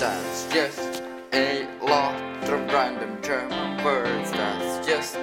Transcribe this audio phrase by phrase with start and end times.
[0.00, 1.02] That's just
[1.32, 4.30] a lot of random German words.
[4.30, 5.16] That's just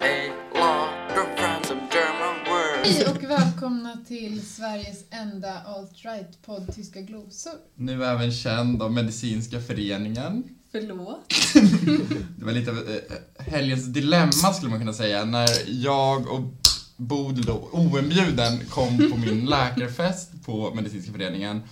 [0.00, 2.88] a lot of random German words.
[2.88, 7.52] Hej och välkomna till Sveriges enda alt-right-podd Tyska glosor.
[7.74, 10.44] Nu även känd av Medicinska föreningen.
[10.72, 11.34] Förlåt?
[12.38, 16.59] Det var lite av eh, helgens dilemma skulle man kunna säga, när jag och
[17.00, 21.62] Bodil då oinbjuden kom på min läkarfest på Medicinska föreningen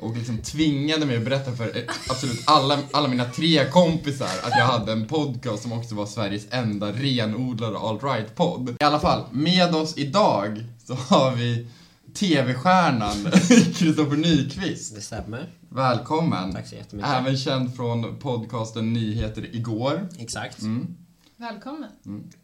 [0.00, 4.66] och liksom tvingade mig att berätta för absolut alla, alla mina tre kompisar att jag
[4.66, 8.76] hade en podcast som också var Sveriges enda renodlade alt-right-podd.
[8.80, 11.66] I alla fall, med oss idag så har vi
[12.14, 13.30] TV-stjärnan
[13.74, 14.94] Kristoffer Nyqvist.
[14.94, 15.48] Det stämmer.
[15.68, 16.52] Välkommen!
[16.52, 17.10] Tack så jättemycket.
[17.10, 20.08] Även känd från podcasten Nyheter igår.
[20.18, 20.62] Exakt.
[20.62, 20.96] Mm,
[21.40, 21.90] Välkommen.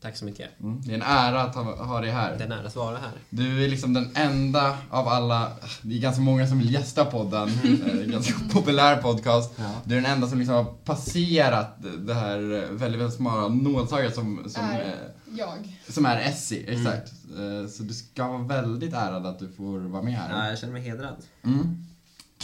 [0.00, 0.60] Tack så mycket.
[0.60, 0.82] mm.
[0.82, 2.38] Det är en ära att ha, ha dig här.
[2.38, 3.10] Det är nära att vara här.
[3.30, 7.48] Du är liksom den enda av alla, det är ganska många som vill gästa podden,
[7.86, 9.52] är en ganska populär podcast.
[9.56, 9.70] Ja.
[9.84, 11.76] Du är den enda som liksom har passerat
[12.06, 12.38] det här
[12.72, 14.80] väldigt, väldigt smala nålsögat som, som, Är.
[14.80, 15.78] eh, Jag.
[15.88, 17.12] som är Essie, exakt.
[17.38, 20.48] Eh, Så du ska vara väldigt ärad att du får vara med Ja, här.
[20.48, 21.16] jag känner mig hedrad.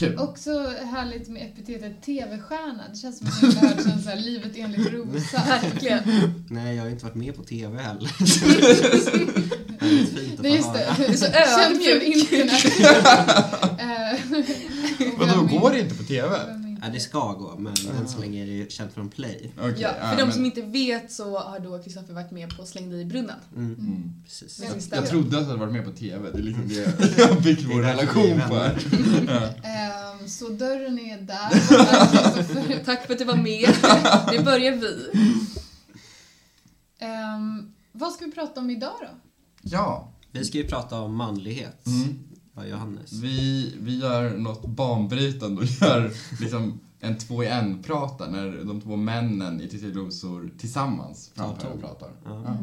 [0.00, 0.18] Kul.
[0.18, 0.50] Också
[0.92, 2.82] härligt med epitetet TV-stjärna.
[2.92, 5.42] Det känns som att jag har hört sen så här, livet enligt Rosa.
[5.62, 6.00] Verkligen.
[6.50, 8.10] Nej, jag har inte varit med på TV heller.
[9.80, 10.94] det lite fint att Det är få just höra.
[10.98, 11.04] det.
[11.12, 12.32] är så Känd från ödmjuk.
[12.32, 12.64] internet.
[13.80, 16.28] Eh, Vadå, går det inte på TV?
[16.82, 19.52] Ja, det ska gå, men än så länge är det ju känt från Play.
[19.58, 22.64] Okej, Ja, för de men- som inte vet så har då Kristoffer varit med på
[22.66, 23.36] Släng dig i brunnen.
[23.56, 23.74] Mm.
[23.74, 24.12] Mm.
[24.24, 24.60] Precis.
[24.62, 24.68] Ja.
[24.90, 27.42] Jag, jag trodde att du hade varit med på TV, det är liksom det jag
[27.42, 28.54] byggt vår relation på.
[29.26, 29.68] Ja.
[29.68, 32.84] Ehm, Så dörren är där.
[32.84, 33.68] Tack för att du var med.
[34.32, 35.10] Nu börjar vi.
[36.98, 39.08] Ehm, Vad ska vi prata om idag då?
[39.62, 41.86] Ja, Vi ska ju prata om manlighet.
[41.86, 42.18] mm.
[42.60, 43.12] Vad Johannes?
[43.12, 48.80] vi, vi gör något banbrytande och gör liksom en två i en prata när de
[48.80, 52.10] två männen i Tyska glosor tillsammans framför och pratar.
[52.24, 52.42] Ja.
[52.46, 52.56] Ja.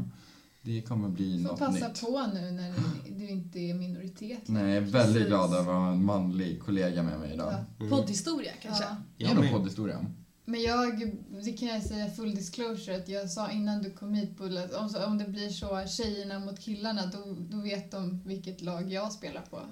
[0.62, 2.02] Det kommer bli något passa nytt.
[2.02, 2.73] på nu när
[3.20, 4.42] du inte är minoritet.
[4.45, 5.27] Nej, jag är väldigt Precis.
[5.27, 7.54] glad över att ha en manlig kollega med mig idag.
[7.54, 7.86] Ja.
[7.86, 7.98] Mm.
[7.98, 8.83] Poddhistoria kanske.
[9.17, 9.33] Ja.
[9.33, 9.52] Med.
[9.52, 10.05] poddhistoria.
[10.50, 11.12] Men jag,
[11.44, 14.74] det kan jag säga full disclosure, att jag sa innan du kom hit Bull, att
[14.74, 19.12] om, om det blir så tjejerna mot killarna, då, då vet de vilket lag jag
[19.12, 19.58] spelar på.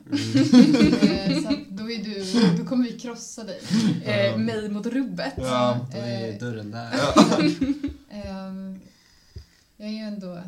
[1.06, 2.24] Eh, så att då, är du,
[2.58, 3.60] då kommer vi krossa dig.
[4.06, 5.34] Eh, mig mot rubbet.
[5.38, 5.88] Ja.
[5.92, 6.92] Då är Eh, dörren där.
[8.10, 8.80] ehm,
[9.78, 10.42] jag är ju ändå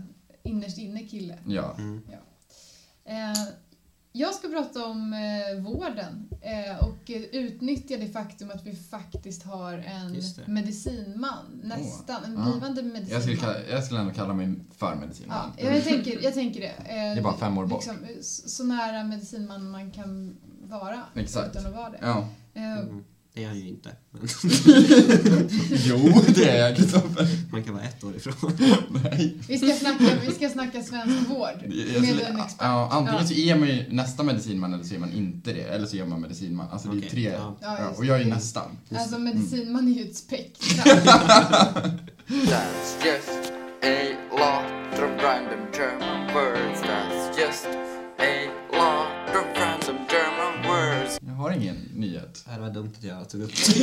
[0.43, 1.37] innerst inne kille.
[1.45, 1.75] Ja.
[1.77, 2.01] Mm.
[3.05, 3.47] Eh,
[4.17, 9.43] jag ska prata om eh, vården eh, och eh, utnyttja det faktum att vi faktiskt
[9.43, 11.61] har en medicinman.
[11.63, 12.23] Nästan.
[12.23, 12.51] En Ja.
[12.51, 13.09] blivande medicinman.
[13.13, 15.51] Jag skulle, kalla, jag skulle ändå kalla mig för medicinman.
[15.57, 16.67] Ja, jag tänker, jag tänker det.
[16.67, 17.85] Eh, Det är bara fem år bort.
[17.85, 21.49] Liksom, så, så nära medicinman man kan vara Exakt.
[21.55, 21.97] utan att vara det.
[22.01, 22.27] Ja.
[22.53, 23.03] Eh, Mm.
[23.37, 23.89] Det är han ju inte.
[24.11, 24.21] Men
[25.85, 27.27] Jo, det är jag Kristoffer.
[27.51, 28.51] man kan vara ett år ifrån.
[29.03, 29.37] Nej.
[29.47, 32.55] vi, ska snacka, vi ska snacka svensk vård med skulle, en expert.
[32.59, 33.27] ja, antingen Ja.
[33.27, 35.61] så är man ju nästa medicinman eller så är man inte det.
[35.61, 36.67] Eller så är man medicinman.
[36.71, 37.23] Alltså det är Okej, tre.
[37.33, 37.57] ja.
[37.61, 38.29] Ja, och jag är det.
[38.29, 38.77] nästan.
[38.95, 40.93] Alltså medicinman är ju ett spektrum.
[42.27, 43.51] That's just
[43.83, 46.81] a lot of random German words.
[46.81, 47.65] That's just
[48.19, 48.51] a
[51.27, 52.45] Jag har ingen nyhet.
[52.53, 53.51] Det var dumt att jag tog upp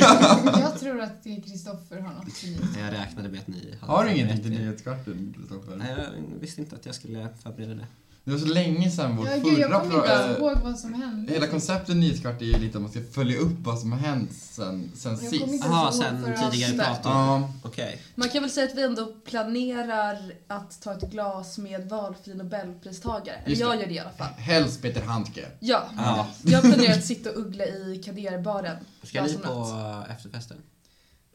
[0.59, 2.61] jag tror att Kristoffer har något nytt.
[2.79, 4.49] Jag räknade med att ni hade Har du er.
[4.49, 5.75] nyhetskvarten, Kristoffer?
[5.75, 5.95] Nej,
[6.33, 7.85] jag visste inte att jag skulle förbereda det.
[8.25, 10.79] Det var så länge sedan vår Ja, gud, jag förra kommer inte ens ihåg vad
[10.79, 11.33] som hände.
[11.33, 14.29] Hela konceptet nyhetskvart är ju lite att man ska följa upp vad som har hänt
[14.33, 15.63] sen, sen Jag sist.
[15.63, 16.99] Jaha, sen förra tidigare prat.
[17.03, 18.01] Ja, Okej.
[18.15, 23.35] Man kan väl säga att vi ändå planerar att ta ett glas med valfri nobelpristagare.
[23.37, 23.67] Eller Just det.
[23.67, 24.33] jag gör det i alla fall.
[24.37, 25.45] helst Peter Handke.
[25.59, 26.27] Ja, Ja.
[26.43, 28.77] jag planerar att sitta och uggla i Kaderbaren.
[29.03, 30.09] Ska ni på natt.
[30.09, 30.57] efterfesten?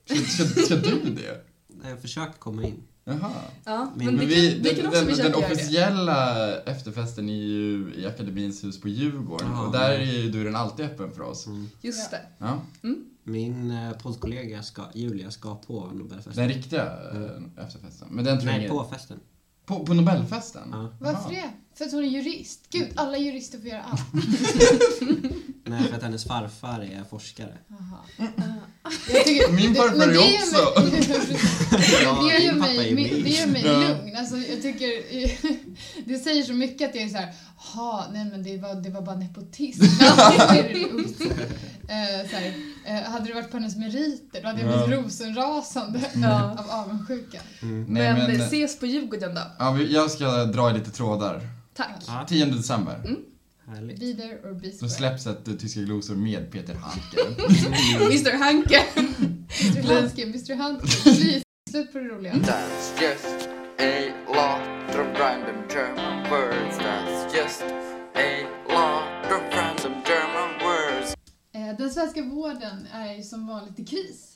[0.06, 1.44] Ska, ska, ska du det?
[1.82, 2.82] Nej, Jag försöker komma in.
[3.04, 3.30] Jaha.
[3.64, 5.36] Ja, Men men, Men vi, vi, kan, vi kan den, göra det.
[5.36, 9.66] officiella efterfesten är ju i Akademins hus på Djurgården Jaha.
[9.66, 11.46] och där är ju dörren alltid öppen för oss.
[11.46, 11.68] Mm.
[11.80, 12.20] Just det.
[12.38, 12.60] Ja,
[13.24, 16.32] Min eh, poddkollega ska, Julia ska på Nobelfesten.
[16.36, 18.08] den riktiga eh, efterfesten.
[18.10, 19.20] Men den tror jag Nej, ingen- på festen.
[19.70, 20.68] På, på Nobelfesten?
[20.72, 20.92] Ja.
[21.00, 21.42] Varför Jaha.
[21.42, 21.50] det?
[21.78, 22.60] För att hon är jurist?
[22.70, 24.00] Gud, alla jurister får göra allt.
[25.64, 27.58] Nej, för att hennes farfar är forskare.
[27.68, 28.30] Jaha.
[29.12, 30.82] Jag tycker- Min det- farfar men är det gör också.
[32.04, 33.24] Ja, Mig, det gör din pappa är mig, ju mig, med.
[33.24, 33.88] det gör mig Ja.
[33.88, 34.16] lugn.
[34.16, 34.88] Alltså, jag tycker,
[36.04, 38.90] det säger så mycket att jag är så här, ha, nej men det var, det
[38.90, 39.82] var bara nepotism.
[40.00, 41.20] Alltid är det lugnt.
[41.20, 42.52] Eh, så här, eh,
[42.94, 44.86] hade det varit på hennes meriter, då hade jag Ja.
[44.86, 46.56] blivit rosenrasande Ja.
[46.58, 47.40] av avundsjuka.
[47.62, 47.84] Mm.
[47.88, 49.40] Nej, men, men, ses på Djurgården då.
[49.58, 51.40] ja, jag ska dra i lite trådar.
[51.74, 52.02] Tack.
[52.06, 52.94] Ja, 10 december.
[53.04, 53.16] Mm.
[53.66, 54.02] Härligt.
[54.44, 54.90] Or square.
[54.90, 57.44] släpps ett eh, Tyska glosor med Peter Handke.
[58.04, 58.82] Mr Hanke.
[58.96, 61.02] Mr Hanske, Mr Hanske.
[61.02, 62.32] Please, slut på det roliga.
[62.32, 63.48] That's just
[63.78, 66.78] a lot of random German words.
[66.78, 67.62] That's just
[68.14, 68.46] a
[71.78, 74.26] Den svenska vården är ju som vanligt i kris.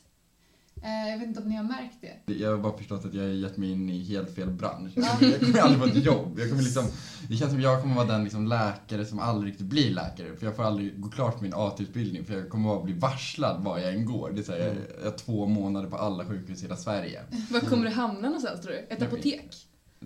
[0.83, 1.97] Eh, Jag vet inte om ni har märkt
[2.27, 2.33] det.
[2.35, 4.93] Jag har bara förstått att jag har gett mig in i helt fel bransch.
[4.97, 5.17] Ja.
[5.21, 6.39] Jag kommer aldrig få ett jobb.
[6.39, 6.85] Jag kommer liksom,
[7.29, 10.37] det känns som jag kommer vara den liksom läkare som aldrig riktigt blir läkare.
[10.37, 13.79] För jag får aldrig gå klart min AT-utbildning för jag kommer bara bli varslad var
[13.79, 14.31] jag än går.
[14.31, 17.21] Det är så här, jag, jag har två månader på alla sjukhus i hela Sverige.
[17.51, 18.79] Var kommer du hamna någonstans tror du?
[18.79, 19.09] Ett Jag vet.
[19.13, 19.57] apotek?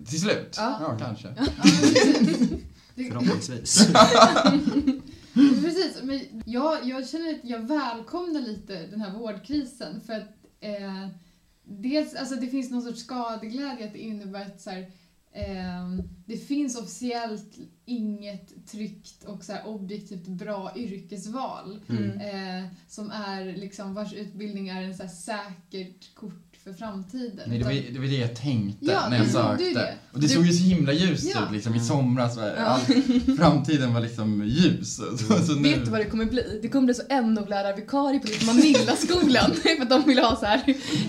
[0.07, 0.55] Till slut?
[0.57, 0.77] Ja.
[0.81, 1.33] Ja, kanske.
[3.09, 3.87] Förhoppningsvis.
[5.33, 10.29] Precis, men jag, jag känner att jag välkomnar lite den här vårdkrisen för att
[10.59, 11.07] eh,
[11.63, 14.91] dels, alltså det finns någon sorts skadeglädje att det innebär att så här,
[15.31, 15.89] eh,
[16.25, 22.19] det finns officiellt inget tryggt och så här objektivt bra yrkesval Mm.
[22.19, 27.39] eh, som är liksom, vars utbildning är en så här säkert kort för framtiden.
[27.47, 29.63] Nej, det, var, det var det jag tänkte Ja, när jag sökte.
[29.73, 29.93] det.
[30.13, 31.45] Och det Du- såg ju så himla ljust Ja.
[31.45, 32.37] ut liksom i somras.
[32.37, 32.63] var Ja.
[32.65, 34.95] All, framtiden var liksom ljus.
[34.95, 36.59] Så, så nu, Vet du vad det kommer bli?
[36.61, 40.63] Det kommer bli så NO-lärarvikarie på typ Manilla-skolan för att de vill ha så här.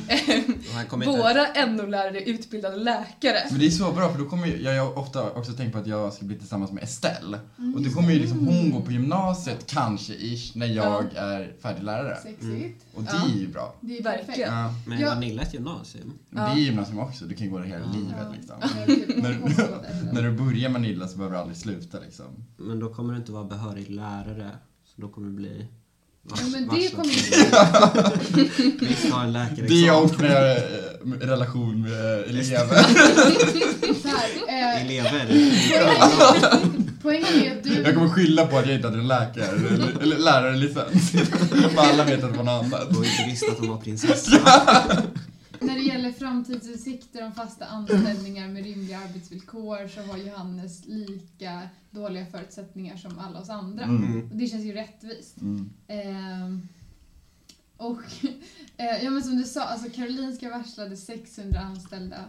[0.08, 1.06] eh, inte...
[1.06, 3.38] Våra NO-lärare är utbildade läkare.
[3.50, 5.78] Men det är så bra för då kommer ju, jag har ofta också tänkt på
[5.78, 7.38] att jag ska bli tillsammans med Estelle.
[7.76, 12.16] Och då kommer ju liksom hon gå på gymnasiet kanske ish när jag är färdiglärare.
[12.22, 12.84] Sexigt.
[12.94, 13.24] Och det Ja.
[13.34, 13.74] är ju bra.
[13.80, 14.26] Det är Verkligen.
[14.26, 14.48] perfekt.
[14.48, 14.74] Ja.
[14.86, 15.08] Men Ja.
[15.08, 16.12] Vanilla är ett gymnasium.
[16.30, 17.92] Men det är gymnasium också, du kan ju gå det hela Ja.
[17.92, 18.32] livet Ja.
[18.36, 18.56] liksom.
[18.60, 22.24] Ja, typ, När, när du börjar Manilla så behöver du aldrig sluta liksom.
[22.56, 24.50] Men då kommer du inte vara behörig lärare.
[24.94, 25.66] Så då kommer det bli...
[26.28, 27.04] Ja, men det kommer
[28.88, 30.04] Visst har en Det läkarexamen.
[30.04, 30.60] och när jag är
[31.22, 32.86] i relation med elever.
[34.48, 35.26] Eh, Elever.
[37.02, 40.02] poängen är att du, Jag kommer skylla på att jag inte hade en läkare eller,
[40.02, 41.10] eller lärarlicens.
[41.74, 42.88] För alla vet att det var något annat.
[42.96, 44.36] Och inte visste att hon var prinsessa.
[45.60, 52.26] när det gäller framtidsutsikter om fasta anställningar med rimliga arbetsvillkor så har Johannes lika dåliga
[52.26, 53.84] förutsättningar som alla oss andra.
[53.84, 54.30] Mm.
[54.30, 55.40] Och det känns ju rättvist.
[55.40, 55.70] Mm.
[55.88, 56.68] Ehm,
[57.76, 58.02] och
[58.76, 62.24] eh, ja, men som du sa, alltså Karolinska varslade 600 anställda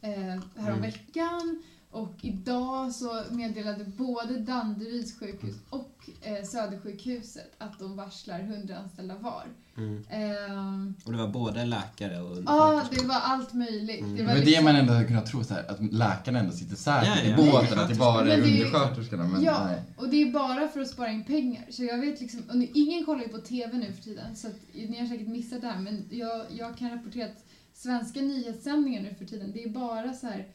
[0.00, 1.62] eh, häromveckan.
[1.96, 9.14] Och idag så meddelade både Danderyds sjukhus och eh, Södersjukhuset att de varslar 100 anställda
[9.14, 9.44] var.
[9.76, 10.04] Mm.
[10.10, 13.02] Ehm, Och det var både läkare och Ja, undersköterskor.
[13.02, 14.00] det var allt möjligt.
[14.00, 14.16] Mm.
[14.16, 16.52] Det Det var det liksom- man ändå hade kunnat tro så här, att läkarna ändå
[16.52, 17.32] sitter säkert Ja, ja.
[17.32, 19.24] i båten, att det bara är Men det är- undersköterskorna.
[19.28, 19.82] Men ja, nej.
[19.96, 21.64] och det är bara för att spara in pengar.
[21.70, 24.46] Så jag vet liksom, och nu- ingen kollar ju på TV nu för tiden, så
[24.48, 27.44] att, ni har säkert missat det här, men jag, jag kan rapportera att
[27.74, 30.46] svenska nyhetssändningar nu för tiden, det är bara så här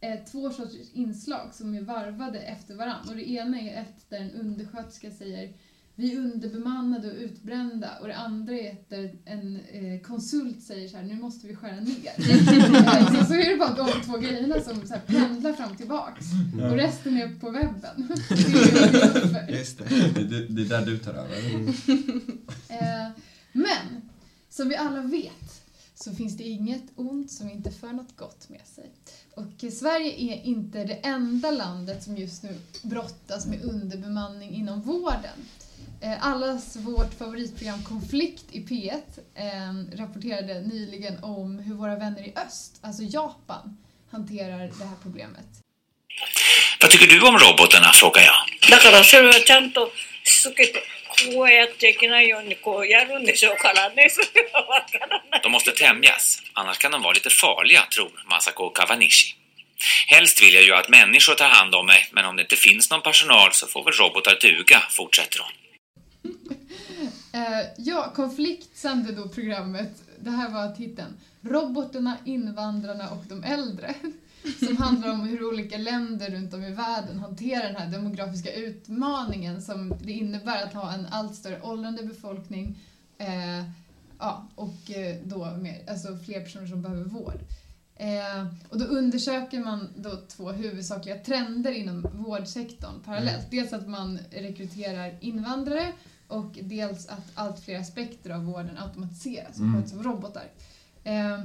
[0.00, 3.10] eh, två sorters inslag som är varvade efter varandra.
[3.10, 5.52] Och det ena är ett där en undersköterska säger
[5.98, 10.96] vi är underbemannade och utbrända och det andra är där en eh, konsult säger så
[10.96, 13.16] här, nu måste vi skära ner.
[13.18, 16.26] Så, så är det bara de två grejerna som så här pendlar fram tillbaks.
[16.62, 18.08] Och resten är på webben.
[19.58, 19.84] Just det.
[20.14, 21.54] Det, det, det är där du tar över.
[21.54, 21.68] Mm.
[22.68, 23.10] Eh,
[23.52, 24.02] Men,
[24.48, 25.47] som vi alla vet
[26.08, 28.90] så finns det inget ont som inte för något gott med sig.
[29.34, 34.82] Och eh, Sverige är inte det enda landet som just nu brottas med underbemanning inom
[34.82, 35.38] vården.
[36.00, 38.92] Eh, Allas vårt favoritprogram Konflikt i P1
[39.34, 43.76] eh, rapporterade nyligen om hur våra vänner i öst, alltså Japan,
[44.10, 45.46] hanterar det här problemet.
[46.80, 48.70] Vad tycker du om robotarna, frågar jag.
[51.17, 55.41] だからそれはちゃんとしつけてこうやっちゃいけないようにこうやるんでしょうからねそれはわからない。
[55.41, 59.35] De måste tämjas, annars kan de vara lite farliga, tror Masako Kawanishi.
[60.07, 62.89] Helst vill jag ju att människor tar hand om mig, men om det inte finns
[62.91, 65.51] någon personal så får väl robotar duga, fortsätter hon.
[67.33, 73.93] Eh, ja, Konflikt sände då programmet, det här var titeln, Robotarna, invandrarna och de äldre.
[74.58, 79.62] Som handlar om hur olika länder runt om i världen hanterar den här demografiska utmaningen
[79.62, 82.78] som det innebär att ha en allt större åldrande befolkning
[83.18, 83.64] eh,
[84.18, 87.40] ja, och eh, då mer, alltså fler personer som behöver vård.
[87.96, 93.50] Eh, och då undersöker man då två huvudsakliga trender inom vårdsektorn parallellt.
[93.50, 95.92] Dels att man rekryterar invandrare
[96.28, 99.82] och dels att allt fler aspekter av vården automatiseras och Mm.
[99.82, 100.44] sköts av robotar.
[101.04, 101.44] Eh,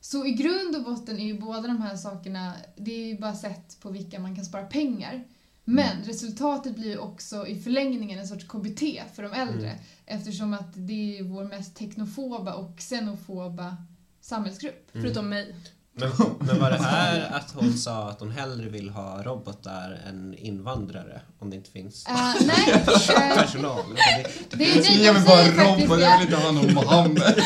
[0.00, 3.34] så i grund och botten är ju båda de här sakerna, det är ju bara
[3.34, 5.24] sätt på vilka man kan spara pengar.
[5.64, 8.82] Men resultatet blir ju också i förlängningen en sorts KBT
[9.14, 9.82] för de äldre Mm.
[10.06, 13.76] eftersom att det är vår mest teknofoba och xenofoba
[14.20, 14.94] samhällsgrupp.
[14.94, 15.02] Mm.
[15.02, 15.54] Förutom mig.
[16.00, 20.34] Men, men var det här att hon sa att hon hellre vill ha robotar än
[20.38, 22.84] invandrare om det inte finns Eh, nej,
[23.36, 23.84] personal?
[23.94, 26.22] Det, det, det, de Ge mig bara robot, jag vill det.
[26.22, 27.42] inte ha någon Mohammed.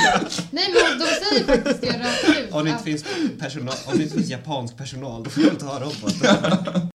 [0.50, 2.52] Nej, men de säger faktiskt det rakt ut.
[2.52, 3.04] om, det inte finns
[3.40, 6.88] personal, om det inte finns japansk personal, då får du inte ha robotar.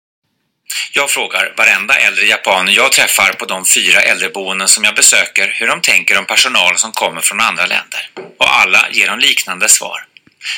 [0.93, 5.67] Jag frågar varenda äldre japaner jag träffar på de fyra äldreboenden som jag besöker hur
[5.67, 8.09] de tänker om personal som kommer från andra länder.
[8.39, 10.05] Och alla ger de liknande svar.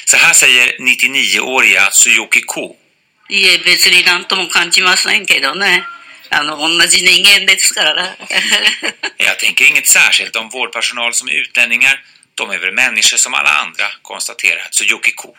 [0.05, 2.77] Så här säger 99-åriga Tsuyoki Ko.
[3.29, 5.83] いえ、別になんとも感じませんけどね。
[6.31, 8.17] あの、同じ人間ですから。
[9.17, 12.05] Jag tänker inget särskilt om vårdpersonal som är utlänningar.
[12.35, 15.35] De är väl människor som alla andra, konstaterar Tsuyoki Ko.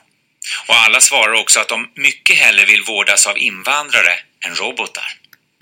[0.68, 4.14] Och alla svarar också att de mycket hellre vill vårdas av invandrare
[4.46, 5.14] än robotar.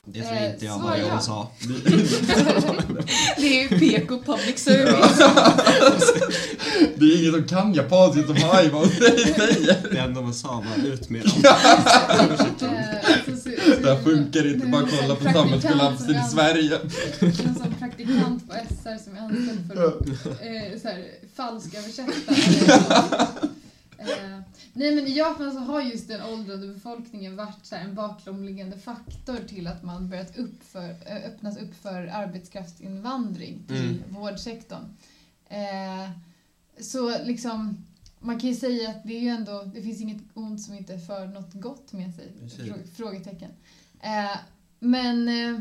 [0.06, 2.62] Det tror inte jag Eh, var det så hon ja.
[2.62, 2.84] sa.
[3.37, 5.19] Det är ju PK public service.
[6.97, 9.93] Det är ingen som kan japanska som Hai vad säger.
[9.93, 11.33] Det enda hon sa var ut med dem.
[13.83, 16.79] Det här funkar inte, bara kolla på samhällskollapsen i Sverige.
[17.21, 20.07] En sån praktikant på SR som är anställd för att
[20.85, 20.93] eh,
[21.37, 22.33] falsköversätta.
[23.99, 24.41] eh,
[24.73, 28.79] nej men i Japan så har just den åldrande befolkningen varit så här, en bakomliggande
[28.79, 34.15] faktor till att man börjat upp för, eh, öppnas upp för arbetskraftsinvandring till Mm.
[34.15, 34.97] vårdsektorn.
[35.49, 36.11] Eh,
[36.81, 37.85] så liksom,
[38.21, 40.99] man kan ju säga att det är ju ändå, det finns inget ont som inte
[40.99, 42.33] för något gott med sig.
[42.41, 42.97] Precis.
[42.97, 43.51] Frågetecken.
[44.01, 44.37] Eh,
[44.81, 45.61] men eh,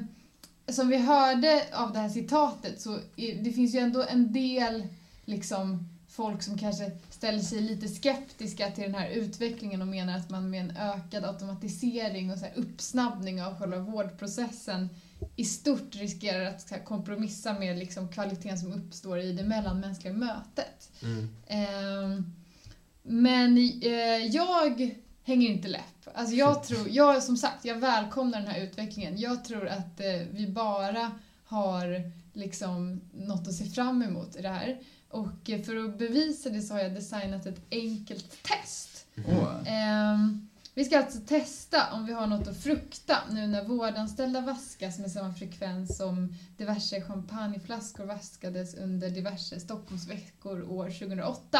[0.73, 4.87] som vi hörde av det här citatet så är, det finns ju ändå en del
[5.25, 10.29] liksom folk som kanske ställer sig lite skeptiska till den här utvecklingen och menar att
[10.29, 14.89] man med en ökad automatisering och så uppsnabbning av själva vårdprocessen
[15.35, 20.91] i stort riskerar att kompromissa med liksom kvaliteten som uppstår i det mellanmänskliga mötet.
[21.03, 21.29] Mm.
[21.47, 22.33] Ehm,
[23.03, 26.09] men eh, jag hänger inte läpp.
[26.13, 29.17] Alltså jag tror, jag, som sagt, jag välkomnar den här utvecklingen.
[29.17, 31.11] Jag tror att eh, vi bara
[31.45, 34.79] har liksom något att se fram emot i det här.
[35.09, 39.05] Och för att bevisa det så har jag designat ett enkelt test.
[39.65, 44.99] Ehm, vi ska alltså testa om vi har något att frukta nu när vårdanställda vaskas
[44.99, 51.59] med samma frekvens som diverse champagneflaskor vaskades under diverse Stockholmsveckor år 2008.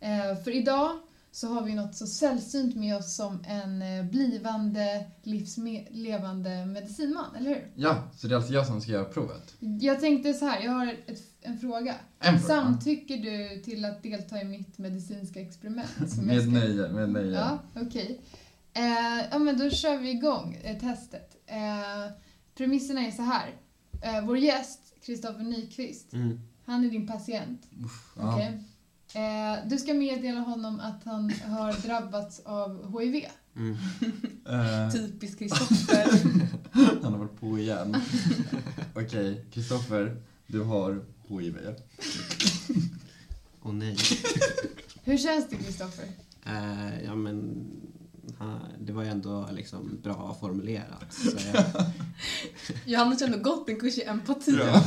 [0.00, 0.98] Eh, för idag
[1.32, 7.36] så har vi något så sällsynt med oss som en eh, blivande livsme- levande medicinman,
[7.36, 7.70] eller hur?
[7.74, 9.54] Ja, så det är alltså jag som ska göra provet?
[9.80, 11.94] Jag tänkte så här, jag har ett, en fråga.
[12.20, 12.54] En fråga.
[12.54, 15.88] Samtycker du till att delta i mitt medicinska experiment?
[16.10, 17.32] som jag Med ska- nöje, med nöje.
[17.32, 18.20] Ja, okej.
[18.72, 21.36] Eh, ja, men då kör vi igång eh, testet.
[21.46, 22.12] Eh,
[22.54, 23.50] premisserna är så här.
[24.02, 26.40] Eh, vår gäst, Kristoffer Nyqvist, Mm.
[26.64, 27.62] han är din patient.
[28.16, 28.34] Ja.
[28.34, 28.62] okej?
[29.14, 33.24] Eh, du ska meddela honom att han har drabbats av HIV.
[33.56, 33.76] Mm.
[34.48, 36.06] Eh, Typiskt Kristoffer.
[37.02, 37.96] han har varit på igen.
[38.94, 41.56] Okej, Kristoffer, du har HIV.
[43.62, 43.96] Åh nej.
[45.04, 46.04] Hur känns det, Kristoffer?
[46.46, 47.66] Eh, ja men,
[48.80, 51.12] det var ju ändå liksom bra formulerat.
[51.12, 51.64] Så jag,
[52.84, 54.58] Johannes har ändå gått en kurs i empati.
[54.58, 54.84] Ja.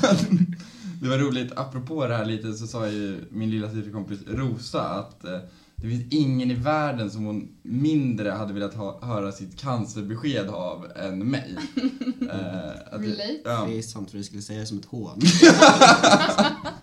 [1.01, 5.23] Det var roligt, apropå det här lite så sa ju min lilla systerkompis Rosa att
[5.23, 5.39] eh,
[5.81, 10.91] det finns ingen i världen som hon mindre hade velat ha, höra sitt cancerbesked av
[10.95, 11.57] än mig.
[12.21, 13.41] Eh, att det-.
[13.43, 13.65] Ja.
[13.69, 15.21] det är sant för du skulle säga det som ett hån.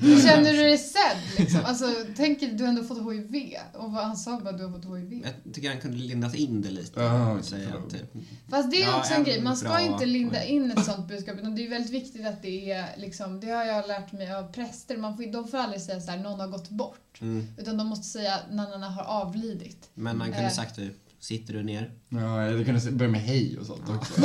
[0.00, 1.16] Hur känner du dig sedd?
[1.38, 1.60] Liksom?
[1.64, 1.84] Alltså,
[2.16, 3.54] tänk du har ändå fått HIV.
[3.74, 5.22] Och vad han sa var att du har fått HIV.
[5.44, 7.00] Jag tycker han kunde lindat in det lite.
[7.00, 8.12] Ja, säga typ,
[8.50, 10.84] Fast det är Ja, också en en grej, man ska bra inte linda in ett
[10.84, 14.12] sånt budskap utan det är väldigt viktigt att det är liksom, det har jag lärt
[14.12, 17.20] mig av präster, man får, de får aldrig säga så här, någon har gått bort.
[17.20, 17.46] mm.
[17.58, 19.88] Utan de måste säga att Nanna har avlidit.
[19.94, 20.52] Men han kunde Eh.
[20.52, 21.90] sagt typ, sitter du ner?
[22.08, 23.94] Ja, jag kunde börja med hej och sånt Ja.
[23.96, 24.20] också.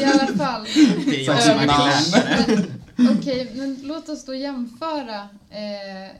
[0.00, 0.64] I alla fall.
[1.06, 3.18] Det är jag som har Det.
[3.18, 6.16] Okej, men låt oss då jämföra eh,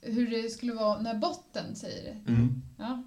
[0.00, 2.30] hur det skulle vara när botten säger det.
[2.30, 2.62] Mm.
[2.78, 3.02] Ja.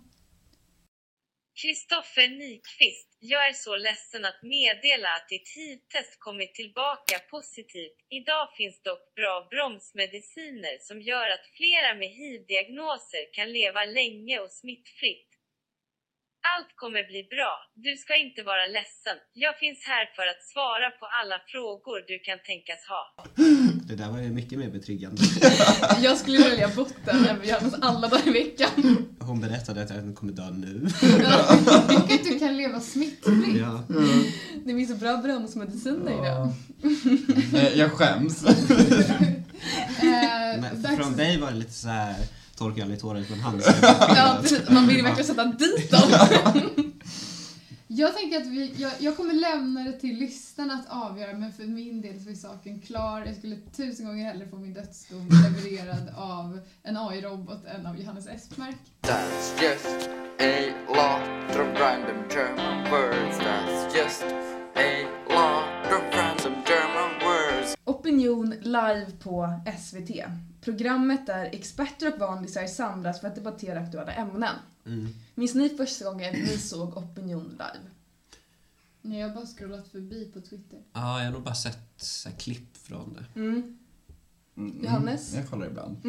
[1.61, 7.97] Kristoffer Nyqvist, jag är så ledsen att meddela att ditt HIV-test kommit tillbaka positivt.
[8.09, 14.51] Idag finns dock bra bromsmediciner som gör att flera med HIV-diagnoser kan leva länge och
[14.51, 15.28] smittfritt.
[16.55, 17.53] Allt kommer bli bra.
[17.85, 19.17] Du ska inte vara ledsen.
[19.33, 23.03] Jag finns här för att svara på alla frågor du kan tänkas ha.
[23.89, 25.21] Det där var ju mycket mer betryggande.
[26.07, 29.05] Jag skulle välja botten än Johannes alla dagar i veckan.
[29.19, 30.87] Hon berättade att jag kommer dö nu.
[31.97, 33.57] Och att du kan leva smittfritt.
[33.61, 33.83] Ja.
[34.65, 36.53] Det finns så bra bromsmediciner idag.
[37.55, 38.45] Eh, Jag skäms.
[38.45, 38.53] Eh,
[40.61, 42.15] Men från dig var det lite så här
[42.59, 43.75] torkar aldrig tårar utan handskar.
[44.15, 44.69] Ja, precis.
[44.69, 46.93] Man vill ju verkligen sätta dit dem.
[47.91, 51.63] Jag tänker att vi, jag, jag kommer lämna det till lyssnarna att avgöra, men för
[51.63, 53.23] min del så är saken klar.
[53.25, 58.27] Jag skulle tusen gånger hellre få min dödsdom levererad av en AI-robot än av Johannes
[58.27, 58.75] Espmark.
[59.01, 63.37] That's just a lot of random German words.
[63.37, 64.23] That's just
[64.75, 66.28] a lot of random.
[68.09, 70.11] Opinion live på SVT.
[70.61, 74.55] Programmet där experter och vanlisar samlas för att debattera aktuella ämnen.
[74.85, 75.07] Mm.
[75.35, 77.89] Minns ni första gången ni såg Opinion live?
[79.01, 80.79] Nej, jag har bara scrollat förbi på Twitter.
[80.93, 83.39] Ja, jag har nog bara sett så här, klipp från det.
[83.39, 83.77] Mm.
[84.57, 85.33] Mm, Johannes?
[85.35, 85.97] Jag kollar ibland.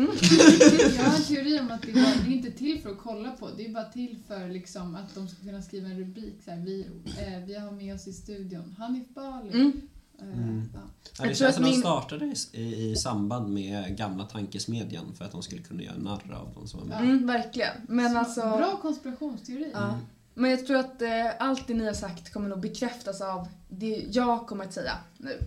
[0.96, 3.30] Jag har en teori om att det, bara, det är inte till för att kolla
[3.30, 6.50] på, det är bara till för liksom att de ska kunna skriva en rubrik så
[6.50, 9.50] här, vi, eh, vi har med oss i studion Hanif Bali.
[9.52, 9.72] Mm.
[10.20, 10.70] Eh, Mm.
[10.74, 10.80] ja.
[11.18, 15.14] Ja, det tror känns att som de min- startade i, i samband med gamla tankesmedjan
[15.18, 17.00] för att de skulle kunna göra narr av de som var med.
[17.00, 17.76] Mm, verkligen.
[17.88, 18.40] Men Så, alltså...
[18.40, 19.70] Bra konspirationsteori.
[19.74, 19.98] Ja.
[20.34, 24.04] Men jag tror att eh, allt det ni har sagt kommer nog bekräftas av det
[24.10, 25.38] jag kommer att säga nu.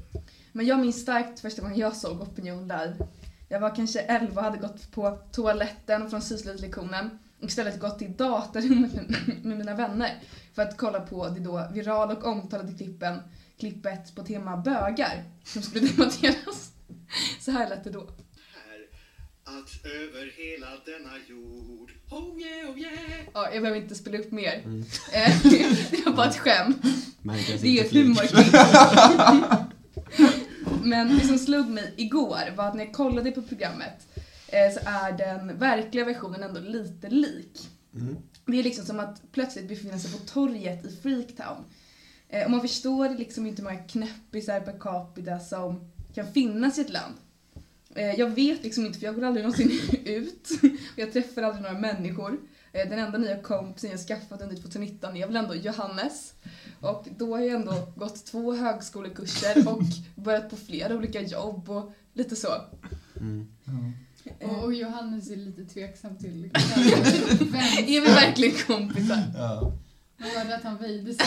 [0.51, 2.93] Men jag minns starkt första gången jag såg Opinion live.
[3.49, 7.09] Jag var kanske 11 och hade gått på toaletten från syslöjdslektionen
[7.41, 8.93] och istället gått till datarummet
[9.27, 10.19] med, med mina vänner
[10.53, 13.19] för att kolla på det då virala och omtalade klippen,
[13.59, 16.71] klippet på tema bögar som skulle debatteras.
[17.39, 18.09] Så här lät det då.
[19.45, 22.93] Att över hela denna jord Oh yeah, oh yeah
[23.33, 24.61] Ja, jag behöver inte spela upp mer.
[24.65, 24.83] Mm.
[25.13, 25.41] Eh,
[25.91, 26.81] det var bara ett skämt.
[27.61, 28.53] Det är ju ett humorklipp.
[30.83, 34.07] Men det som slog mig igår var att när jag kollade på programmet
[34.47, 37.69] eh, så är den verkliga versionen ändå lite lik.
[37.95, 38.17] Mm.
[38.45, 41.63] Det är liksom som att plötsligt befinna sig på torget i Freaktown.
[42.33, 46.81] Eh, och man förstår liksom inte hur många knäppisar per capita som kan finnas i
[46.81, 47.13] ett land.
[47.95, 49.71] Eh, jag vet liksom inte för jag går aldrig någonsin
[50.05, 50.49] ut.
[50.63, 52.39] Och jag träffar aldrig några människor.
[52.71, 56.33] Eh, den enda nya kompisen jag skaffat under 2019 är väl ändå Johannes.
[56.81, 59.81] Och då har jag ändå gått två högskolekurser och
[60.15, 62.47] börjat på flera olika jobb och lite så.
[63.19, 63.47] Mm.
[64.39, 66.49] Eh, Och, och Johannes är lite tveksam till
[67.39, 67.55] vem.
[67.77, 69.19] är vi verkligen kompisar?
[69.35, 69.71] Ja.
[70.23, 71.25] Hörde att han väjde sig.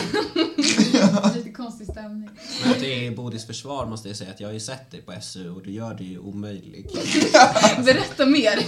[1.34, 2.30] Lite konstig stämning.
[2.64, 5.50] Men till Bodis försvar måste jag säga att jag har ju sett dig på SU
[5.50, 6.90] och du gör det ju omöjlig.
[7.84, 8.58] Berätta mer.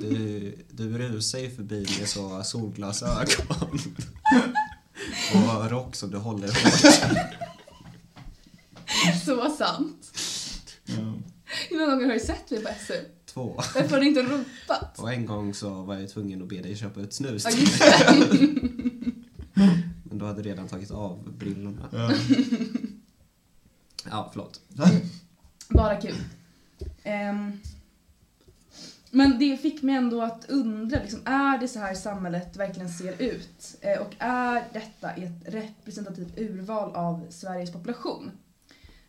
[0.00, 3.78] Du, du rusar ju förbi med så solglasögon.
[5.34, 7.34] Och rock som du håller hårt.
[9.24, 10.10] Så sant.
[11.68, 12.94] Hur många gånger har du sett mig på SU?
[13.26, 13.54] Två.
[13.56, 14.98] Varför har du inte ropat?
[14.98, 17.46] Och en gång så var jag tvungen att be dig köpa ut snus.
[17.50, 19.13] Ja, just det.
[20.04, 21.88] Men du hade redan tagit av brillorna.
[21.92, 22.10] Ja.
[24.10, 24.60] Ja, förlåt.
[25.68, 26.14] Bara kul.
[27.02, 27.60] Ehm,
[29.10, 33.22] men det fick mig ändå att undra, liksom, är det så här samhället verkligen ser
[33.22, 33.76] ut?
[33.80, 38.30] Eh, och är detta ett representativt urval av Sveriges population?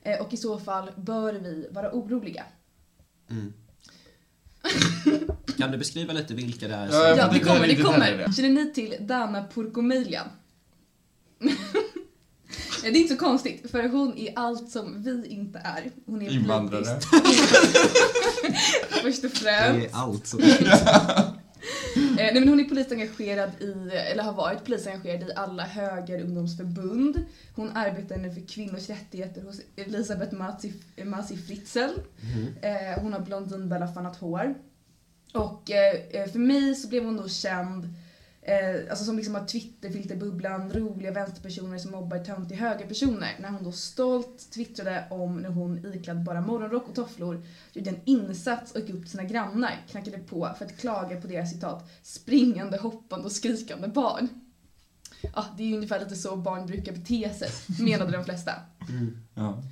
[0.02, 2.44] Eh, och i så fall, bör vi vara oroliga?
[3.30, 3.54] Mm.
[5.66, 7.18] Kan du beskriva lite vilka det är Ja, som...
[7.18, 8.18] Ja, det kommer, det kommer.
[8.18, 8.34] det.
[8.34, 10.28] Känner ni till Dana Purkomilian?
[11.40, 11.50] Ja,
[12.82, 15.92] det är inte så konstigt, för hon är allt som vi inte är.
[16.06, 16.86] Hon är Invandrare.
[19.04, 19.96] Först och Det främst.
[19.96, 20.40] är allt som...
[20.40, 23.72] Eh, nej, men hon är politiskt engagerad i,
[24.12, 27.26] eller har varit politiskt engagerad i alla höger ungdomsförbund.
[27.56, 30.74] Hon arbetar nu för kvinnors rättigheter hos Elisabeth Masi,
[31.06, 31.80] Masi Fritzl.
[31.80, 32.48] Mhm.
[32.62, 34.56] Eh, hon har blondinbellafannat hår.
[35.36, 37.94] Och eh, eh, för mig så blev hon då känd
[38.42, 43.36] eh, alltså som liksom har Twitterfilterbubblan, roliga vänsterpersoner som mobbar töntiga högerpersoner.
[43.40, 48.00] När hon då stolt twittrade om när hon iklädd bara morgonrock och tofflor gjorde en
[48.06, 51.92] insats och gick upp till sina grannar, knackade på för att klaga på deras citat
[52.04, 54.28] springande, hoppande och skrikande barn.
[55.36, 57.50] Ja, det är ju ungefär lite så barn brukar bete sig,
[57.86, 58.52] menade de flesta.
[58.90, 59.18] Mm.
[59.34, 59.64] Ja.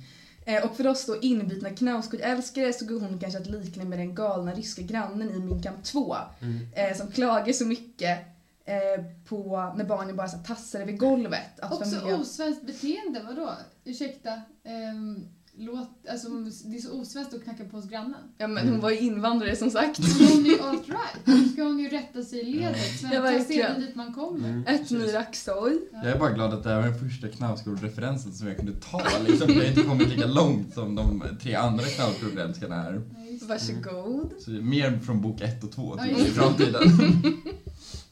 [0.44, 4.14] Eh, Och för oss då inbitna knausgårdälskare så går hon kanske att likna med den
[4.14, 6.16] galna ryska grannen i Min kamp 2.
[6.40, 6.66] Mm.
[6.72, 8.18] Eh, som klagar så mycket
[8.64, 11.60] eh, på när barnen bara så tassar över golvet.
[11.60, 13.50] Att Också familjen- osvenskt beteende, vadå?
[13.84, 14.40] Ursäkta.
[14.64, 16.28] ehm, låt, alltså,
[16.64, 18.20] det är så osvenskt att knacka på hos grannen.
[18.38, 19.98] Ja men hon var ju invandrare som sagt.
[19.98, 21.18] Men Hon är ju alt-right.
[21.24, 22.76] Då ska hon ju rätta sig i ledet.
[22.76, 23.80] Ja, Svenska verkligen.
[23.80, 24.48] dit man kommer.
[24.48, 24.64] Mm.
[24.66, 25.78] Ett ny raxoj.
[25.92, 29.02] Jag är bara glad att det här var den första Knausgård-referensen som jag kunde ta.
[29.26, 32.92] Liksom, jag har inte kommit lika långt som de tre andra Knausgård-älskarna här.
[32.94, 33.46] Ja.
[33.48, 34.32] Varsågod.
[34.40, 36.40] Så mer från bok ett och två Ja, typ, i just det.
[36.40, 36.82] framtiden.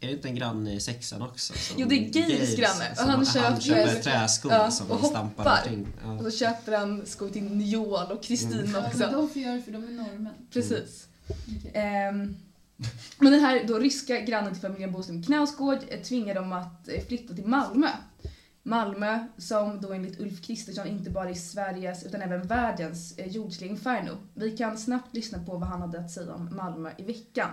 [0.02, 1.54] Är det inte en granne i sexan också?
[1.76, 2.90] Jo, det är Gays granne.
[2.90, 5.62] Och som han han, köper- köper träskor Ja, som och han stampar hoppar.
[5.62, 5.86] omkring.
[6.04, 6.12] Ja.
[6.12, 8.98] Och så köper han skor till Njol och Kristin Ja, men också.
[9.12, 10.34] de får göra det för de är norrmän.
[10.52, 11.06] Precis.
[11.28, 11.70] Okej.
[11.74, 12.36] Ehm,
[13.18, 17.04] Men den här då ryska grannen till familjen Boström Knausgård eh, tvingar dem att eh,
[17.08, 17.88] flytta till Malmö.
[18.62, 23.70] Malmö som då enligt Ulf Kristersson inte bara är Sveriges utan även världens eh, jordsliga
[23.70, 24.16] inferno.
[24.34, 27.48] Vi kan snabbt lyssna på vad han hade att säga om Malmö i veckan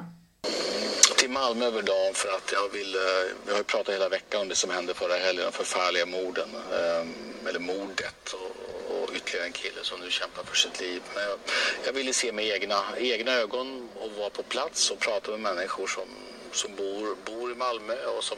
[1.19, 3.01] till Malmö över dagen för att jag vill, eh,
[3.45, 6.49] vi har ju pratat hela veckan om det som hände förra helgen, de förfärliga morden,
[6.73, 7.13] ehm,
[7.47, 8.51] eller mordet och,
[8.95, 11.01] och ytterligare en kille som nu kämpar för sitt liv.
[11.15, 11.39] Men jag,
[11.85, 15.87] jag ville se med egna, egna ögon och vara på plats och prata med människor
[15.87, 16.09] som,
[16.51, 18.37] som bor, bor i Malmö och som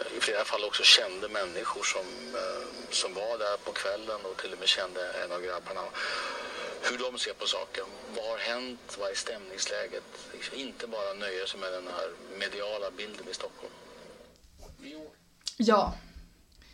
[0.00, 4.36] eh, i flera fall också kände människor som, eh, som var där på kvällen och
[4.36, 5.82] till och med kände en av grabbarna
[6.88, 7.86] hur de ser på saken.
[8.16, 8.96] Vad har hänt?
[9.00, 10.08] Vad är stämningsläget?
[10.54, 12.08] Inte bara nöja sig med den här
[12.42, 13.72] mediala bilden i Stockholm.
[15.56, 15.94] Ja,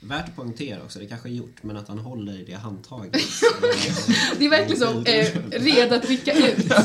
[0.05, 3.13] Värt att poängtera också, det kanske är gjort, men att han håller i det handtaget.
[4.39, 6.73] det är verkligen så, eh, redo att rycka ut.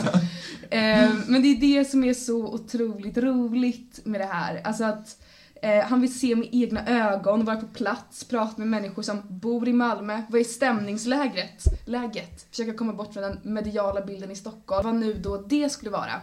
[0.69, 4.61] Eh, men det är det som är så otroligt roligt med det här.
[4.63, 5.17] Alltså att
[5.61, 9.67] eh, han vill se med egna ögon, vara på plats, prata med människor som bor
[9.67, 10.21] i Malmö.
[10.29, 11.63] Vad är stämningsläget?
[11.85, 12.47] Läget?
[12.49, 14.85] Försöka komma bort från den mediala bilden i Stockholm.
[14.85, 16.21] Vad nu då det skulle vara.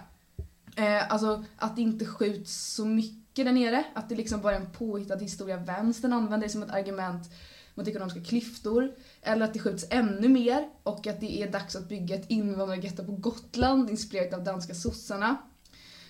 [0.76, 3.84] Eh, alltså att det inte skjuts så mycket där nere.
[3.94, 7.30] Att det liksom bara är en påhittad historia vänstern använder som ett argument
[7.74, 8.92] mot ekonomiska klyftor.
[9.22, 13.04] Eller att det skjuts ännu mer och att det är dags att bygga ett invandrargetto
[13.04, 15.36] på Gotland inspirerat av danska sossarna.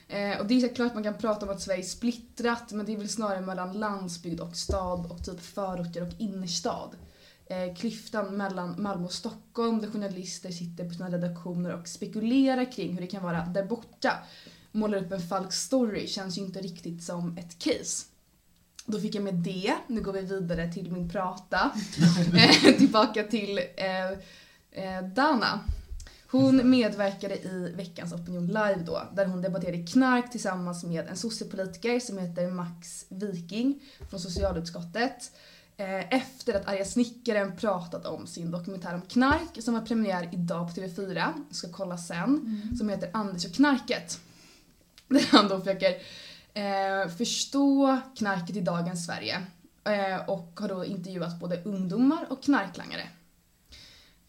[0.08, 2.86] Eh, och det är såklart att man kan prata om att Sverige är splittrat men
[2.86, 6.96] det är väl snarare mellan landsbygd och stad och typ förorter och innerstad.
[7.46, 12.92] Eh, klyftan mellan Malmö och Stockholm där journalister sitter på sina redaktioner och spekulerar kring
[12.94, 14.12] hur det kan vara där borta
[14.74, 18.06] målar upp en falsk story känns ju inte riktigt som ett case.
[18.86, 19.74] Då fick jag med det.
[19.86, 21.70] Nu går vi vidare till min prata.
[22.36, 24.10] Eh, Tillbaka till eh,
[24.84, 25.60] eh, Dana.
[26.34, 32.00] Hon medverkade i veckans Opinion Live då, där hon debatterade knark tillsammans med en sossepolitiker
[32.00, 35.32] som heter Max Viking från socialutskottet.
[35.76, 40.74] Eh, efter att Arga Snickaren pratat om sin dokumentär om knark som har premiär idag
[40.74, 44.20] på TV4, ska kolla sen, som heter Anders och knarket.
[45.08, 45.90] Där han då försöker
[46.54, 49.42] eh, förstå knarket i dagens Sverige
[49.84, 53.08] eh, och har då intervjuat både ungdomar och knarklangare.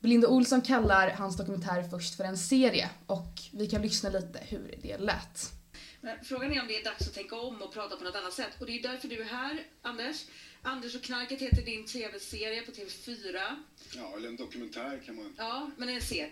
[0.06, 4.76] Belinda Olsson kallar hans dokumentär först för en serie och vi kan lyssna lite hur
[4.82, 5.52] det lät.
[6.02, 8.34] Men frågan är om det är dags att tänka om och prata på något annat
[8.34, 8.52] sätt.
[8.60, 10.26] Och det är därför du är här, Anders.
[10.62, 13.38] Anders och knarket heter din tv-serie på TV4.
[13.96, 15.34] Ja, eller en dokumentär kan man...
[15.38, 16.32] Ja, men en serie.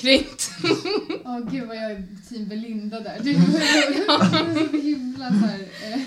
[0.00, 0.50] Kränkt.
[1.24, 3.20] Åh gud vad jag är team Belinda där.
[3.22, 6.00] Det är så himla så här, eh,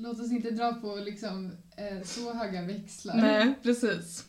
[0.00, 3.16] Låt oss inte dra på liksom eh, så höga växlar.
[3.16, 4.24] Nej, precis.